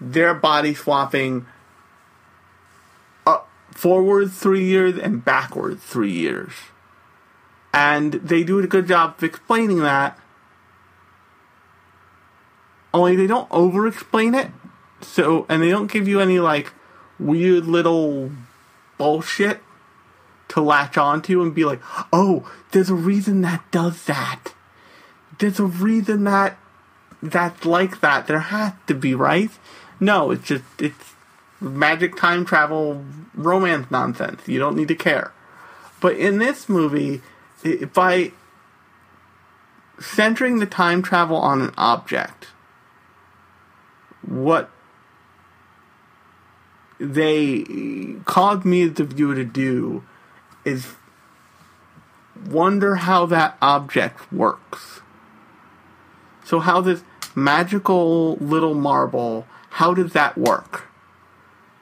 [0.00, 1.44] they're body swapping
[3.74, 6.52] forward three years and backward three years.
[7.72, 10.18] And they do a good job of explaining that.
[12.92, 14.50] Only they don't over explain it.
[15.00, 16.72] So and they don't give you any like
[17.18, 18.30] weird little
[18.96, 19.60] bullshit
[20.48, 21.80] to latch onto and be like,
[22.12, 24.54] oh, there's a reason that does that.
[25.38, 26.56] There's a reason that
[27.20, 28.28] that's like that.
[28.28, 29.50] There has to be, right?
[29.98, 31.13] No, it's just it's
[31.64, 33.04] magic time travel
[33.34, 34.46] romance nonsense.
[34.46, 35.32] You don't need to care.
[36.00, 37.22] But in this movie,
[37.92, 38.32] by
[39.98, 42.48] centering the time travel on an object,
[44.26, 44.70] what
[46.98, 47.64] they
[48.24, 50.04] caused me as the viewer to do
[50.64, 50.94] is
[52.46, 55.00] wonder how that object works.
[56.44, 57.02] So how this
[57.34, 60.88] magical little marble, how does that work?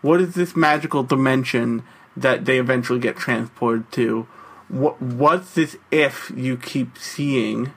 [0.02, 1.84] What is this magical dimension
[2.16, 4.26] that they eventually get transported to?
[4.68, 7.72] What what's this if you keep seeing?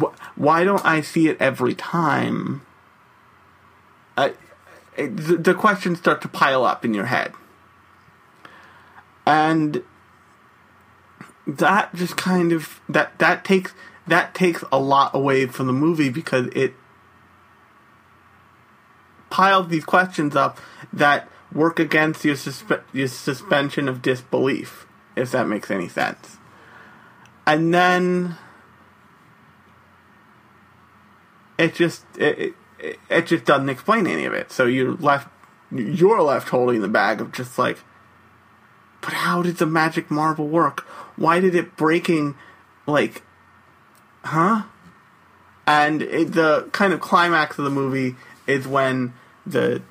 [0.00, 2.62] Wh- Why don't I see it every time?
[4.16, 4.34] I,
[4.96, 7.32] it, the, the questions start to pile up in your head.
[9.24, 9.82] And
[11.46, 13.72] that just kind of that that takes
[14.06, 16.74] that takes a lot away from the movie because it
[19.30, 20.58] piles these questions up
[20.92, 24.86] that work against your, suspe- your suspension of disbelief,
[25.16, 26.36] if that makes any sense.
[27.46, 28.36] And then
[31.58, 34.52] it just it, it, it just doesn't explain any of it.
[34.52, 35.28] So you're left
[35.70, 37.78] you're left holding the bag of just like
[39.00, 40.80] but how did the magic marble work?
[41.16, 42.36] Why did it breaking
[42.86, 43.22] like
[44.24, 44.62] huh?
[45.66, 49.12] And it, the kind of climax of the movie is when
[49.46, 49.82] the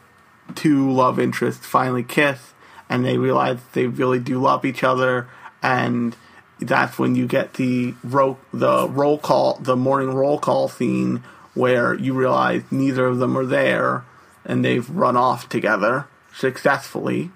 [0.55, 2.53] two love interests finally kiss
[2.89, 5.27] and they realize they really do love each other
[5.61, 6.15] and
[6.59, 11.23] that's when you get the ro- the roll call the morning roll call scene
[11.53, 14.05] where you realize neither of them are there
[14.45, 17.31] and they've run off together successfully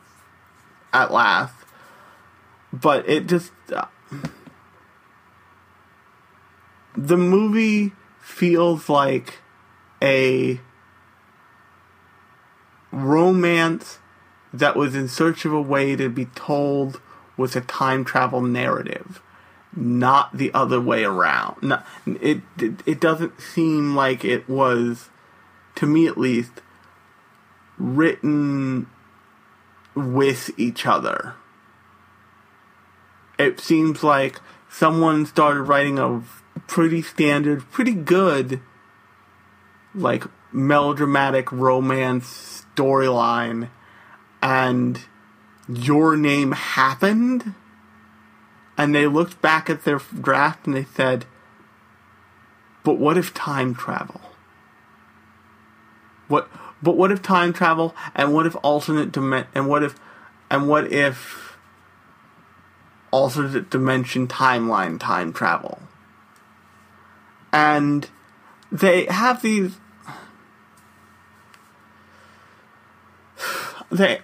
[0.93, 1.53] at last.
[2.71, 3.87] But it just uh,
[6.95, 9.39] the movie feels like
[10.01, 10.59] a
[12.91, 13.99] romance
[14.53, 16.99] that was in search of a way to be told
[17.37, 19.21] with a time travel narrative
[19.75, 21.73] not the other way around.
[22.05, 25.09] It, it it doesn't seem like it was
[25.75, 26.61] to me at least
[27.77, 28.87] written
[29.95, 31.35] with each other.
[33.39, 34.39] It seems like
[34.69, 36.21] someone started writing a
[36.67, 38.61] pretty standard, pretty good,
[39.95, 43.69] like melodramatic romance storyline,
[44.41, 45.05] and
[45.67, 47.53] your name happened,
[48.77, 51.25] and they looked back at their draft and they said,
[52.83, 54.21] "But what if time travel?
[56.27, 56.49] What?
[56.81, 57.95] But what if time travel?
[58.15, 59.45] And what if alternate dimen?
[59.53, 59.95] And what if?
[60.49, 61.47] And what if?"
[63.11, 65.81] alternate dimension timeline time travel.
[67.51, 68.09] And
[68.71, 69.77] they have these
[73.91, 74.21] they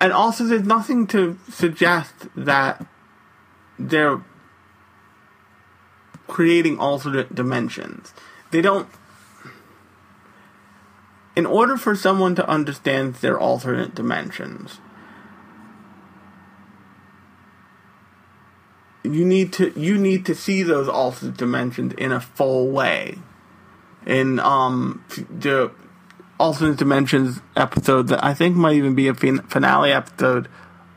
[0.00, 2.86] and also there's nothing to suggest that
[3.78, 4.22] they're
[6.26, 8.12] creating alternate dimensions.
[8.50, 8.88] They don't
[11.34, 14.80] in order for someone to understand their alternate dimensions,
[19.02, 23.18] you need to you need to see those alternate dimensions in a full way.
[24.06, 25.70] In um the
[26.38, 30.48] alternate dimensions episode that I think might even be a fin- finale episode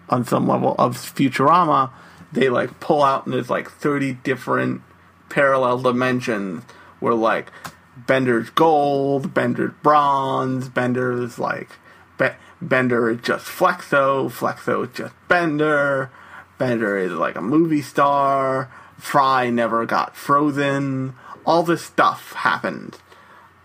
[0.09, 1.91] on some level of Futurama,
[2.31, 4.81] they like pull out and there's like thirty different
[5.29, 6.63] parallel dimensions
[6.99, 7.51] where like
[7.95, 11.69] Bender's gold, Bender's bronze, Bender's like
[12.17, 12.29] Be-
[12.61, 16.11] Bender is just Flexo, Flexo is just Bender,
[16.57, 21.15] Bender is like a movie star, Fry never got frozen.
[21.45, 22.97] All this stuff happened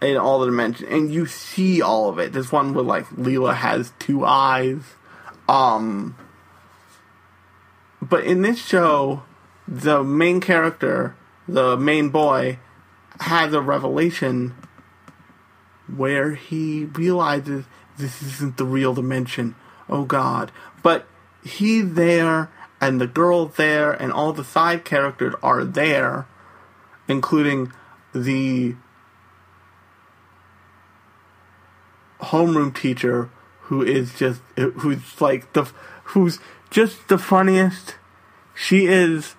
[0.05, 2.33] in all the dimensions, and you see all of it.
[2.33, 4.83] This one where like Leela has two eyes.
[5.49, 6.17] Um,
[8.03, 9.23] but in this show,
[9.67, 11.17] the main character,
[11.49, 12.59] the main boy,
[13.21, 14.55] has a revelation
[15.95, 17.65] where he realizes
[17.97, 19.55] this isn't the real dimension.
[19.89, 20.53] Oh God!
[20.83, 21.07] But
[21.43, 22.51] he's there,
[22.81, 26.27] and the girl there, and all the side characters are there,
[27.09, 27.73] including
[28.15, 28.77] the
[32.25, 33.31] homeroom teacher
[33.63, 35.71] who is just who's like the
[36.05, 36.39] who's
[36.71, 37.97] just the funniest.
[38.55, 39.35] She is.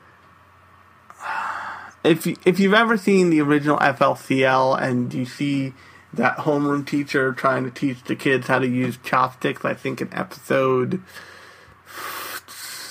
[2.04, 5.74] If you, if you've ever seen the original FLCL and you see
[6.14, 10.14] that homeroom teacher trying to teach the kids how to use chopsticks, I think in
[10.14, 11.02] episode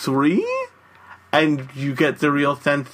[0.05, 0.47] three,
[1.33, 2.91] and you get the real sense.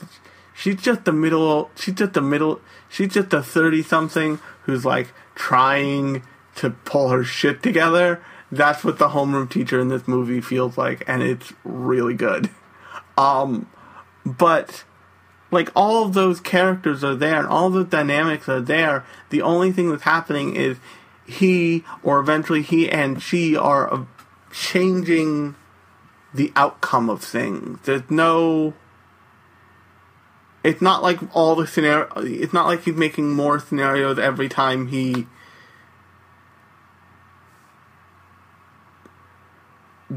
[0.54, 1.70] She's just the middle.
[1.74, 2.60] She's just the middle.
[2.88, 6.22] She's just a thirty something who's like trying
[6.56, 8.22] to pull her shit together.
[8.52, 12.50] That's what the homeroom teacher in this movie feels like, and it's really good.
[13.16, 13.68] Um,
[14.24, 14.84] but
[15.50, 19.04] like all of those characters are there, and all the dynamics are there.
[19.30, 20.78] The only thing that's happening is
[21.26, 24.06] he, or eventually he and she, are
[24.52, 25.54] changing
[26.34, 27.78] the outcome of things.
[27.84, 28.74] There's no.
[30.62, 32.08] It's not like all the scenario.
[32.16, 35.26] It's not like he's making more scenarios every time he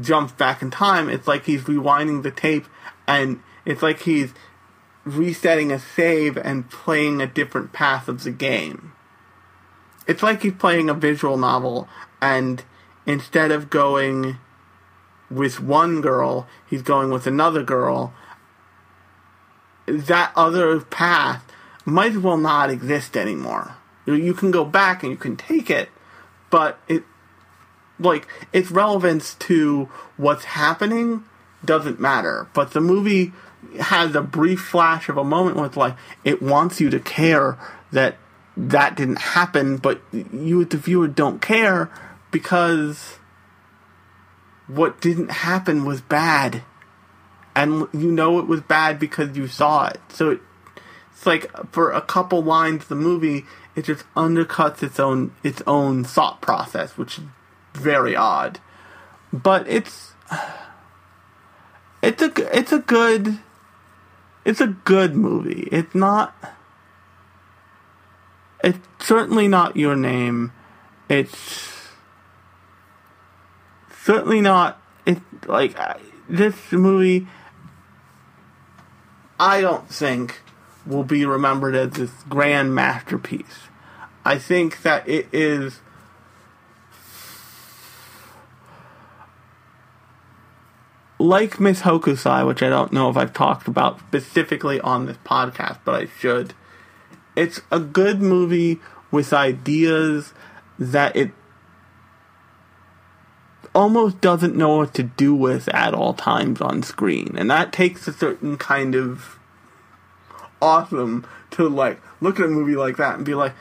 [0.00, 1.08] jumps back in time.
[1.08, 2.66] It's like he's rewinding the tape,
[3.06, 4.32] and it's like he's
[5.04, 8.92] resetting a save and playing a different path of the game.
[10.06, 11.88] It's like he's playing a visual novel,
[12.20, 12.62] and
[13.06, 14.38] instead of going
[15.30, 18.12] with one girl, he's going with another girl.
[19.86, 21.44] That other path
[21.84, 23.76] might as well not exist anymore.
[24.06, 25.88] You can go back and you can take it,
[26.50, 27.04] but it
[27.98, 31.24] like its relevance to what's happening
[31.64, 32.48] doesn't matter.
[32.54, 33.32] But the movie
[33.80, 37.58] has a brief flash of a moment where it's like it wants you to care
[37.92, 38.16] that
[38.56, 41.90] that didn't happen, but you, the viewer, don't care
[42.30, 43.18] because
[44.66, 46.62] what didn't happen was bad,
[47.54, 50.00] and you know it was bad because you saw it.
[50.08, 50.40] So it,
[51.12, 55.62] it's like for a couple lines of the movie, it just undercuts its own its
[55.66, 57.20] own thought process, which
[57.74, 58.60] very odd.
[59.32, 60.12] But it's
[62.02, 63.38] it's a it's a good
[64.44, 65.68] it's a good movie.
[65.72, 66.34] It's not
[68.62, 70.52] it's certainly not your name.
[71.08, 71.88] It's
[74.02, 75.76] certainly not it's like
[76.28, 77.26] this movie
[79.38, 80.40] I don't think
[80.86, 83.68] will be remembered as this grand masterpiece.
[84.24, 85.80] I think that it is
[91.24, 95.78] like Miss Hokusai, which I don't know if I've talked about specifically on this podcast,
[95.84, 96.54] but I should.
[97.34, 100.34] It's a good movie with ideas
[100.78, 101.30] that it
[103.74, 107.34] almost doesn't know what to do with at all times on screen.
[107.36, 109.38] And that takes a certain kind of
[110.60, 113.54] awesome to like look at a movie like that and be like,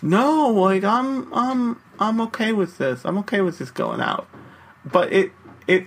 [0.00, 3.04] no, like I'm I'm I'm okay with this.
[3.04, 4.28] I'm okay with this going out.
[4.84, 5.32] But it
[5.66, 5.86] it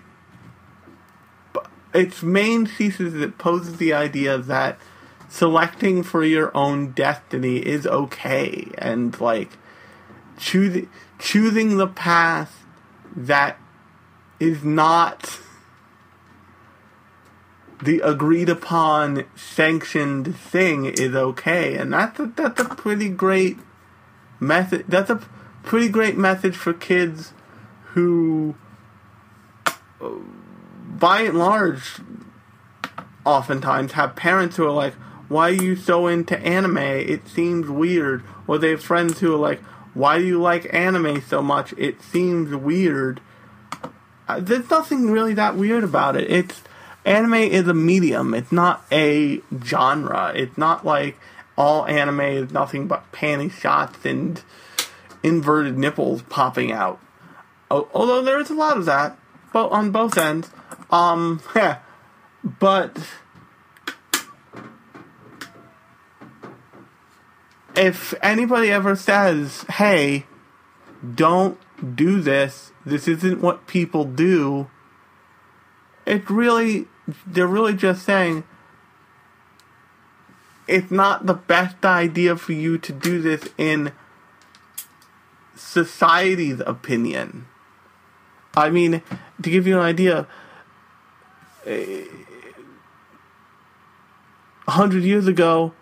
[1.93, 4.79] its main thesis is it poses the idea that
[5.29, 9.57] selecting for your own destiny is okay and like
[10.37, 10.89] choosing
[11.19, 12.65] choosing the path
[13.15, 13.57] that
[14.39, 15.39] is not
[17.81, 23.57] the agreed upon sanctioned thing is okay and that's a, that's a pretty great
[24.39, 25.21] method that's a
[25.63, 27.33] pretty great message for kids
[27.93, 28.55] who
[30.99, 31.99] by and large,
[33.25, 34.93] oftentimes have parents who are like,
[35.27, 36.77] "Why are you so into anime?
[36.77, 39.61] It seems weird." Or they have friends who are like,
[39.93, 41.73] "Why do you like anime so much?
[41.77, 43.21] It seems weird."
[44.27, 46.29] Uh, there's nothing really that weird about it.
[46.31, 46.61] It's
[47.05, 48.33] anime is a medium.
[48.33, 50.31] It's not a genre.
[50.35, 51.17] It's not like
[51.57, 54.41] all anime is nothing but panty shots and
[55.21, 56.99] inverted nipples popping out.
[57.69, 59.17] Although there is a lot of that,
[59.51, 60.49] but on both ends.
[60.93, 61.41] Um,
[62.59, 62.99] but
[67.75, 70.27] if anybody ever says, "Hey,
[71.15, 71.57] don't
[71.95, 72.71] do this.
[72.85, 74.69] This isn't what people do."
[76.05, 76.87] It really
[77.25, 78.43] they're really just saying
[80.67, 83.93] it's not the best idea for you to do this in
[85.55, 87.47] society's opinion.
[88.55, 89.01] I mean,
[89.41, 90.27] to give you an idea,
[91.65, 92.07] a
[94.67, 95.73] hundred years ago,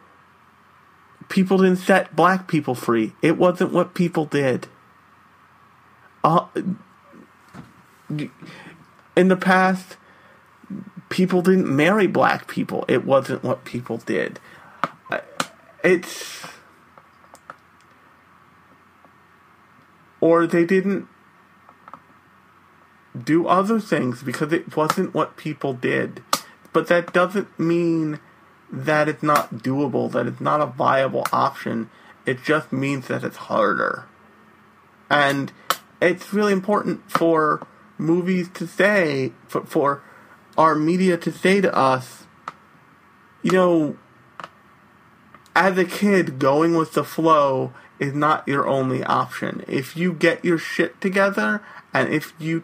[1.29, 3.13] people didn't set black people free.
[3.21, 4.67] It wasn't what people did.
[6.23, 6.45] Uh,
[9.15, 9.97] in the past,
[11.09, 12.86] people didn't marry black people.
[12.88, 14.39] It wasn't what people did.
[15.84, 16.45] It's.
[20.19, 21.07] Or they didn't
[23.20, 26.24] do other things because it wasn't what people did.
[26.74, 28.20] But that doesn't mean
[28.72, 31.89] that it's not doable, that it's not a viable option.
[32.26, 34.05] It just means that it's harder.
[35.09, 35.51] And
[36.01, 40.03] it's really important for movies to say, for, for
[40.57, 42.24] our media to say to us,
[43.43, 43.97] you know,
[45.55, 49.64] as a kid, going with the flow is not your only option.
[49.68, 51.62] If you get your shit together
[51.93, 52.64] and if you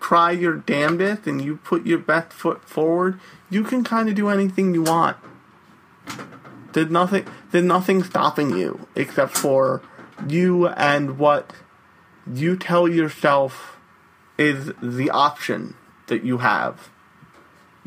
[0.00, 4.28] try your damnedest and you put your best foot forward, you can kind of do
[4.28, 5.16] anything you want.
[6.72, 7.26] There's nothing.
[7.50, 9.82] There's nothing stopping you except for
[10.28, 11.52] you and what
[12.32, 13.78] you tell yourself
[14.38, 15.74] is the option
[16.06, 16.90] that you have.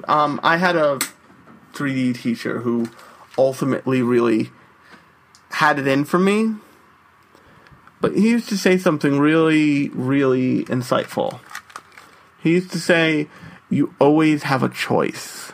[0.08, 1.00] Um, I had a
[1.74, 2.90] 3D teacher who
[3.38, 4.52] ultimately really
[5.52, 6.56] had it in for me,
[8.02, 11.40] but he used to say something really, really insightful.
[12.44, 13.30] He used to say,
[13.70, 15.54] You always have a choice.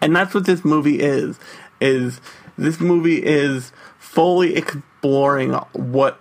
[0.00, 1.38] And that's what this movie is.
[1.80, 2.20] Is
[2.56, 6.20] this movie is fully exploring what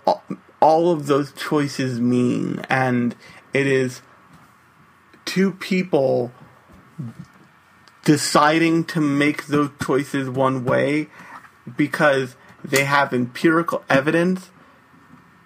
[0.60, 3.16] all of those choices mean and
[3.54, 4.02] it is
[5.26, 6.32] two people
[8.06, 11.08] deciding to make those choices one way
[11.76, 14.52] because they have empirical evidence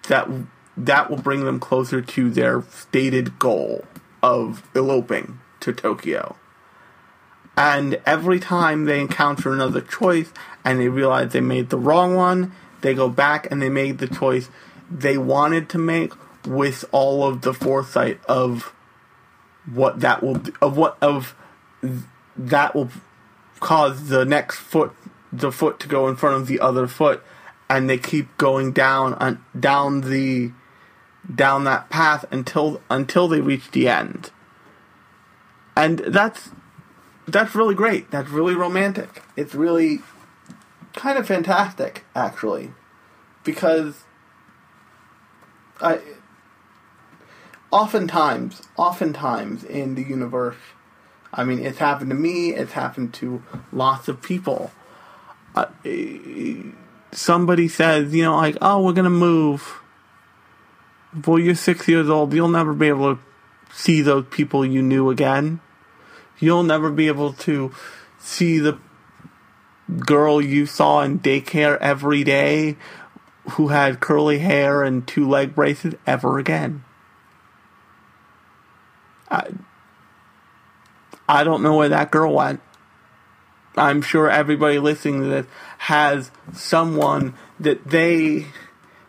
[0.08, 0.28] that
[0.76, 3.84] that will bring them closer to their stated goal
[4.22, 6.36] of eloping to Tokyo.
[7.56, 10.30] And every time they encounter another choice
[10.64, 12.52] and they realize they made the wrong one,
[12.82, 14.50] they go back and they made the choice
[14.90, 16.12] they wanted to make
[16.46, 18.72] with all of the foresight of
[19.72, 21.34] what that will of what of
[22.36, 22.90] that will
[23.58, 24.92] cause the next foot
[25.32, 27.22] the foot to go in front of the other foot
[27.68, 30.52] and they keep going down on down the
[31.32, 34.30] down that path until until they reach the end.
[35.76, 36.50] And that's
[37.26, 38.10] that's really great.
[38.10, 39.22] That's really romantic.
[39.36, 40.00] It's really
[40.94, 42.72] kind of fantastic actually
[43.44, 44.04] because
[45.80, 46.00] I
[47.70, 50.56] oftentimes oftentimes in the universe
[51.32, 54.70] I mean it's happened to me, it's happened to lots of people.
[55.54, 55.66] Uh,
[57.12, 59.80] somebody says, you know, like, "Oh, we're going to move."
[61.24, 63.22] Well, you're six years old, you'll never be able to
[63.72, 65.60] see those people you knew again.
[66.38, 67.72] You'll never be able to
[68.18, 68.78] see the
[69.98, 72.76] girl you saw in daycare every day
[73.52, 76.84] who had curly hair and two leg braces ever again.
[79.30, 79.50] I,
[81.28, 82.60] I don't know where that girl went.
[83.76, 85.46] I'm sure everybody listening to this
[85.78, 88.46] has someone that they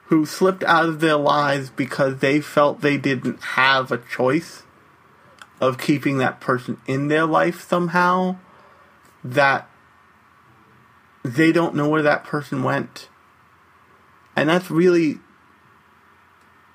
[0.07, 4.63] who slipped out of their lives because they felt they didn't have a choice
[5.59, 8.37] of keeping that person in their life somehow
[9.23, 9.69] that
[11.23, 13.09] they don't know where that person went.
[14.35, 15.19] And that's really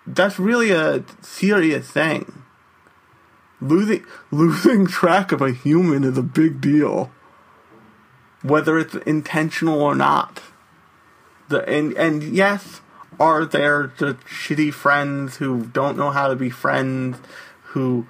[0.06, 2.42] that's really a serious thing.
[3.60, 7.10] Losing losing track of a human is a big deal
[8.42, 10.42] whether it's intentional or not.
[11.48, 12.80] The and and yes
[13.20, 17.18] are there the shitty friends who don't know how to be friends,
[17.62, 18.06] who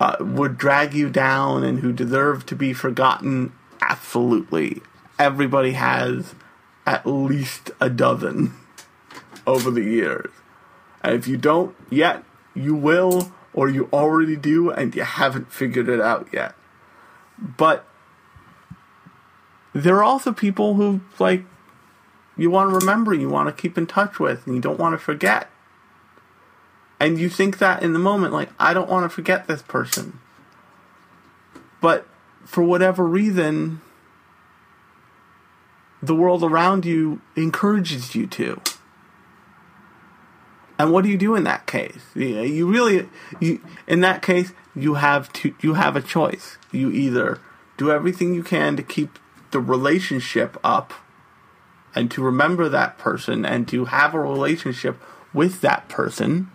[0.00, 3.52] uh, would drag you down and who deserve to be forgotten?
[3.80, 4.82] Absolutely.
[5.18, 6.34] Everybody has
[6.86, 8.54] at least a dozen
[9.46, 10.30] over the years.
[11.02, 12.24] And if you don't yet,
[12.54, 16.54] you will, or you already do, and you haven't figured it out yet.
[17.38, 17.86] But
[19.72, 21.44] there are also people who, like,
[22.36, 24.94] you want to remember, you want to keep in touch with, and you don't want
[24.94, 25.48] to forget.
[27.00, 30.20] And you think that in the moment, like, I don't want to forget this person.
[31.80, 32.06] But
[32.44, 33.80] for whatever reason,
[36.02, 38.60] the world around you encourages you to.
[40.78, 42.02] And what do you do in that case?
[42.14, 43.08] You, really,
[43.40, 46.58] you in that case, you have to you have a choice.
[46.72, 47.38] You either
[47.76, 49.18] do everything you can to keep
[49.52, 50.92] the relationship up,
[51.94, 55.00] and to remember that person, and to have a relationship
[55.32, 56.50] with that person,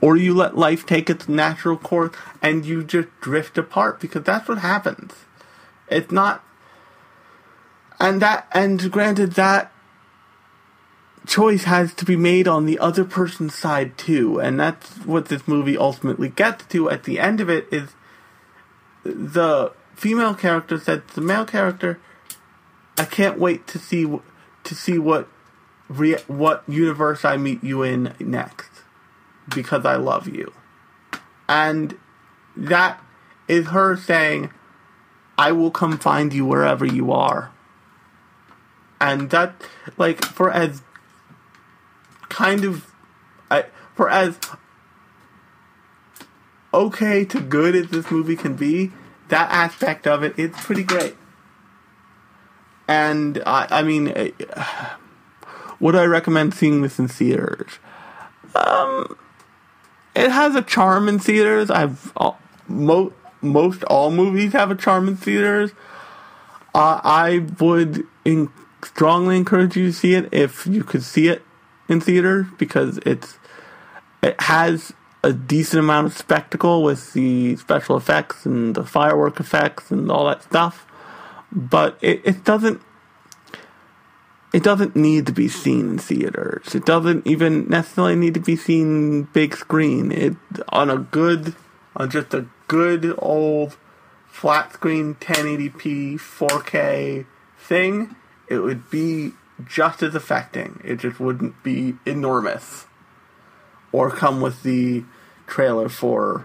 [0.00, 4.48] or you let life take its natural course and you just drift apart because that's
[4.48, 5.14] what happens.
[5.88, 6.44] It's not,
[7.98, 9.72] and that, and granted, that
[11.26, 15.48] choice has to be made on the other person's side too, and that's what this
[15.48, 16.90] movie ultimately gets to.
[16.90, 17.94] At the end of it, is
[19.04, 21.98] the female character said the male character,
[22.98, 24.04] "I can't wait to see
[24.64, 25.28] to see what
[25.88, 28.70] re- what universe I meet you in next,
[29.54, 30.52] because I love you,"
[31.48, 31.98] and
[32.56, 33.02] that
[33.48, 34.50] is her saying,
[35.36, 37.50] "I will come find you wherever you are."
[39.00, 39.68] And that,
[39.98, 40.82] like, for as
[42.28, 42.90] kind of
[43.50, 44.38] I, for as
[46.72, 48.92] okay to good as this movie can be,
[49.28, 51.16] that aspect of it it's pretty great.
[52.86, 54.30] And I, I mean, eh,
[55.80, 57.78] would I recommend seeing this in theaters?
[58.54, 59.16] Um,
[60.14, 61.70] it has a charm in theaters.
[61.70, 62.32] I've uh,
[62.68, 65.72] mo- most all movies have a charm in theaters.
[66.74, 68.50] Uh, I would in-
[68.82, 71.42] strongly encourage you to see it if you could see it
[71.88, 73.38] in theaters because it's
[74.22, 79.90] it has a decent amount of spectacle with the special effects and the firework effects
[79.90, 80.86] and all that stuff,
[81.54, 82.80] but it, it doesn't
[84.52, 86.76] it doesn't need to be seen in theaters.
[86.76, 90.12] It doesn't even necessarily need to be seen big screen.
[90.12, 90.36] It
[90.68, 91.54] on a good
[91.96, 93.76] on just a good old
[94.26, 97.26] flat screen 1080p 4K
[97.58, 98.16] thing,
[98.48, 99.32] it would be
[99.64, 100.80] just as affecting.
[100.84, 102.86] It just wouldn't be enormous.
[103.92, 105.04] Or come with the
[105.46, 106.44] trailer for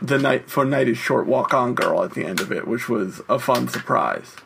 [0.00, 2.88] the night for Night is Short Walk On Girl at the end of it, which
[2.88, 4.36] was a fun surprise.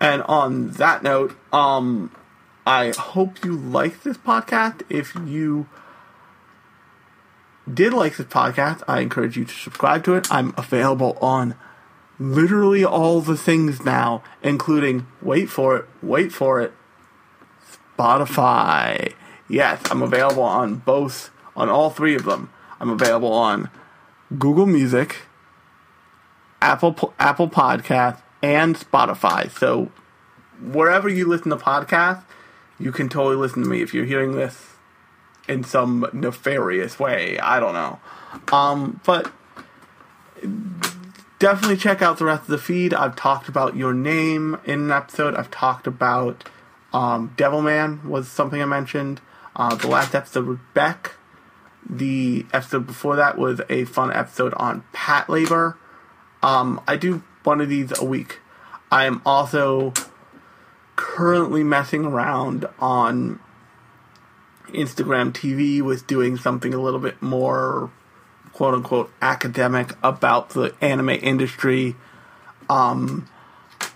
[0.00, 2.10] And on that note, um
[2.66, 4.82] I hope you like this podcast.
[4.90, 5.68] If you
[7.72, 10.28] did like this podcast, I encourage you to subscribe to it.
[10.30, 11.54] I'm available on
[12.18, 16.74] literally all the things now, including wait for it, wait for it,
[17.98, 19.14] Spotify.
[19.48, 22.50] Yes, I'm available on both, on all three of them.
[22.80, 23.70] I'm available on
[24.36, 25.16] Google Music,
[26.60, 29.50] Apple Apple Podcast, and Spotify.
[29.50, 29.90] So
[30.60, 32.24] wherever you listen to podcasts,
[32.78, 34.74] you can totally listen to me if you're hearing this
[35.48, 37.38] in some nefarious way.
[37.38, 37.98] I don't know.
[38.52, 39.32] Um, but
[41.38, 42.92] definitely check out the rest of the feed.
[42.92, 45.34] I've talked about your name in an episode.
[45.34, 46.48] I've talked about
[46.92, 49.20] um, Devilman was something I mentioned.
[49.56, 51.14] Uh, the last episode was Beck.
[51.88, 55.76] The episode before that was a fun episode on Patlabor.
[56.42, 58.40] Um, I do one of these a week.
[58.90, 59.92] I am also
[60.96, 63.40] currently messing around on
[64.68, 67.90] Instagram TV with doing something a little bit more
[68.52, 71.96] quote unquote academic about the anime industry.
[72.68, 73.28] Um,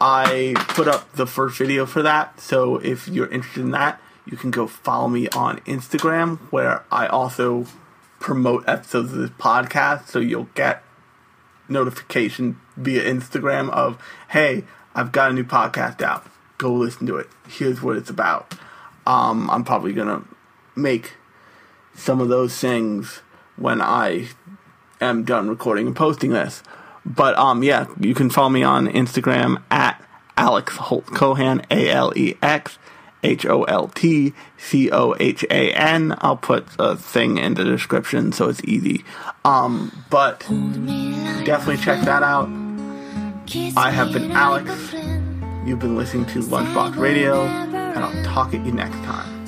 [0.01, 4.37] I put up the first video for that, so if you're interested in that, you
[4.37, 7.67] can go follow me on Instagram where I also
[8.23, 10.83] promote episodes of this podcast, so you'll get
[11.69, 14.65] notification via Instagram of, hey,
[14.95, 16.25] I've got a new podcast out.
[16.57, 17.29] Go listen to it.
[17.49, 18.55] Here's what it's about.
[19.07, 20.23] Um, I'm probably gonna
[20.77, 21.15] make
[21.95, 23.23] some of those things
[23.57, 24.29] when I
[25.01, 26.63] am done recording and posting this.
[27.05, 30.01] But um, yeah, you can follow me on Instagram at
[30.37, 32.79] Alex Holt Cohan, A L E X
[33.23, 36.15] H O L T C O H A N.
[36.19, 39.05] I'll put a thing in the description so it's easy.
[39.45, 40.41] Um, but
[41.45, 42.49] definitely check that out.
[43.77, 44.71] I have been Alex.
[45.65, 49.47] You've been listening to Lunchbox Radio, and I'll talk at you next time.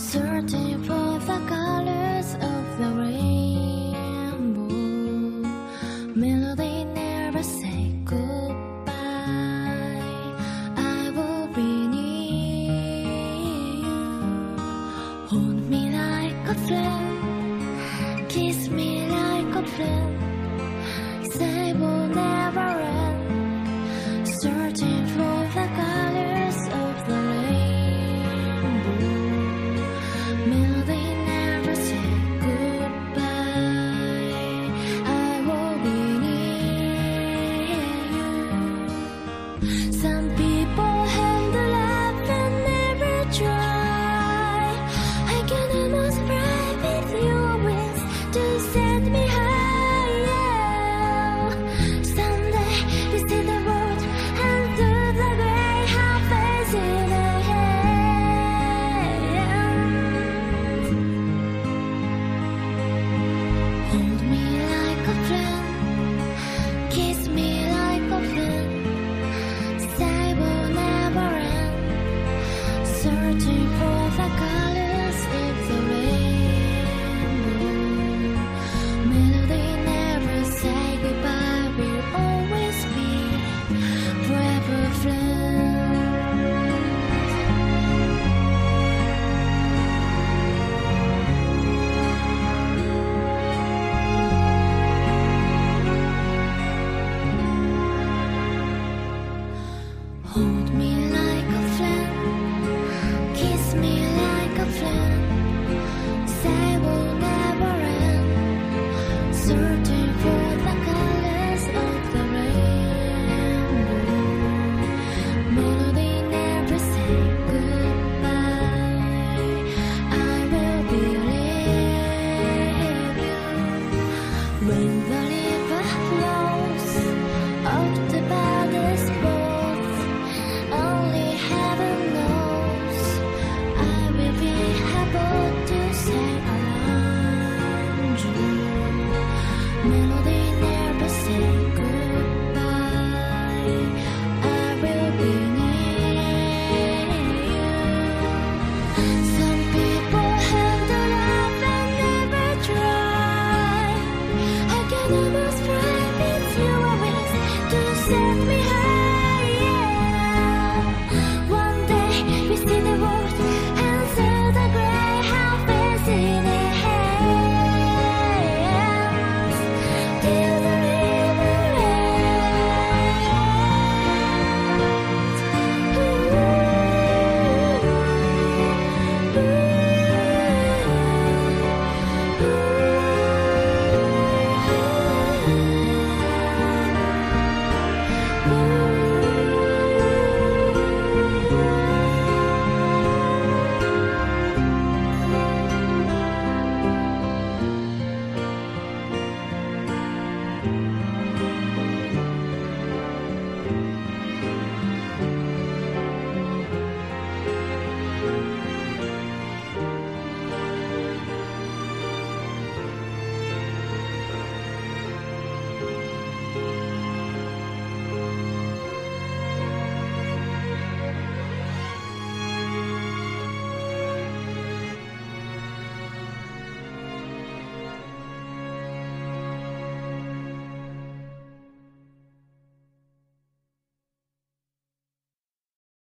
[18.35, 21.33] Kiss me like a friend.
[21.33, 21.73] Say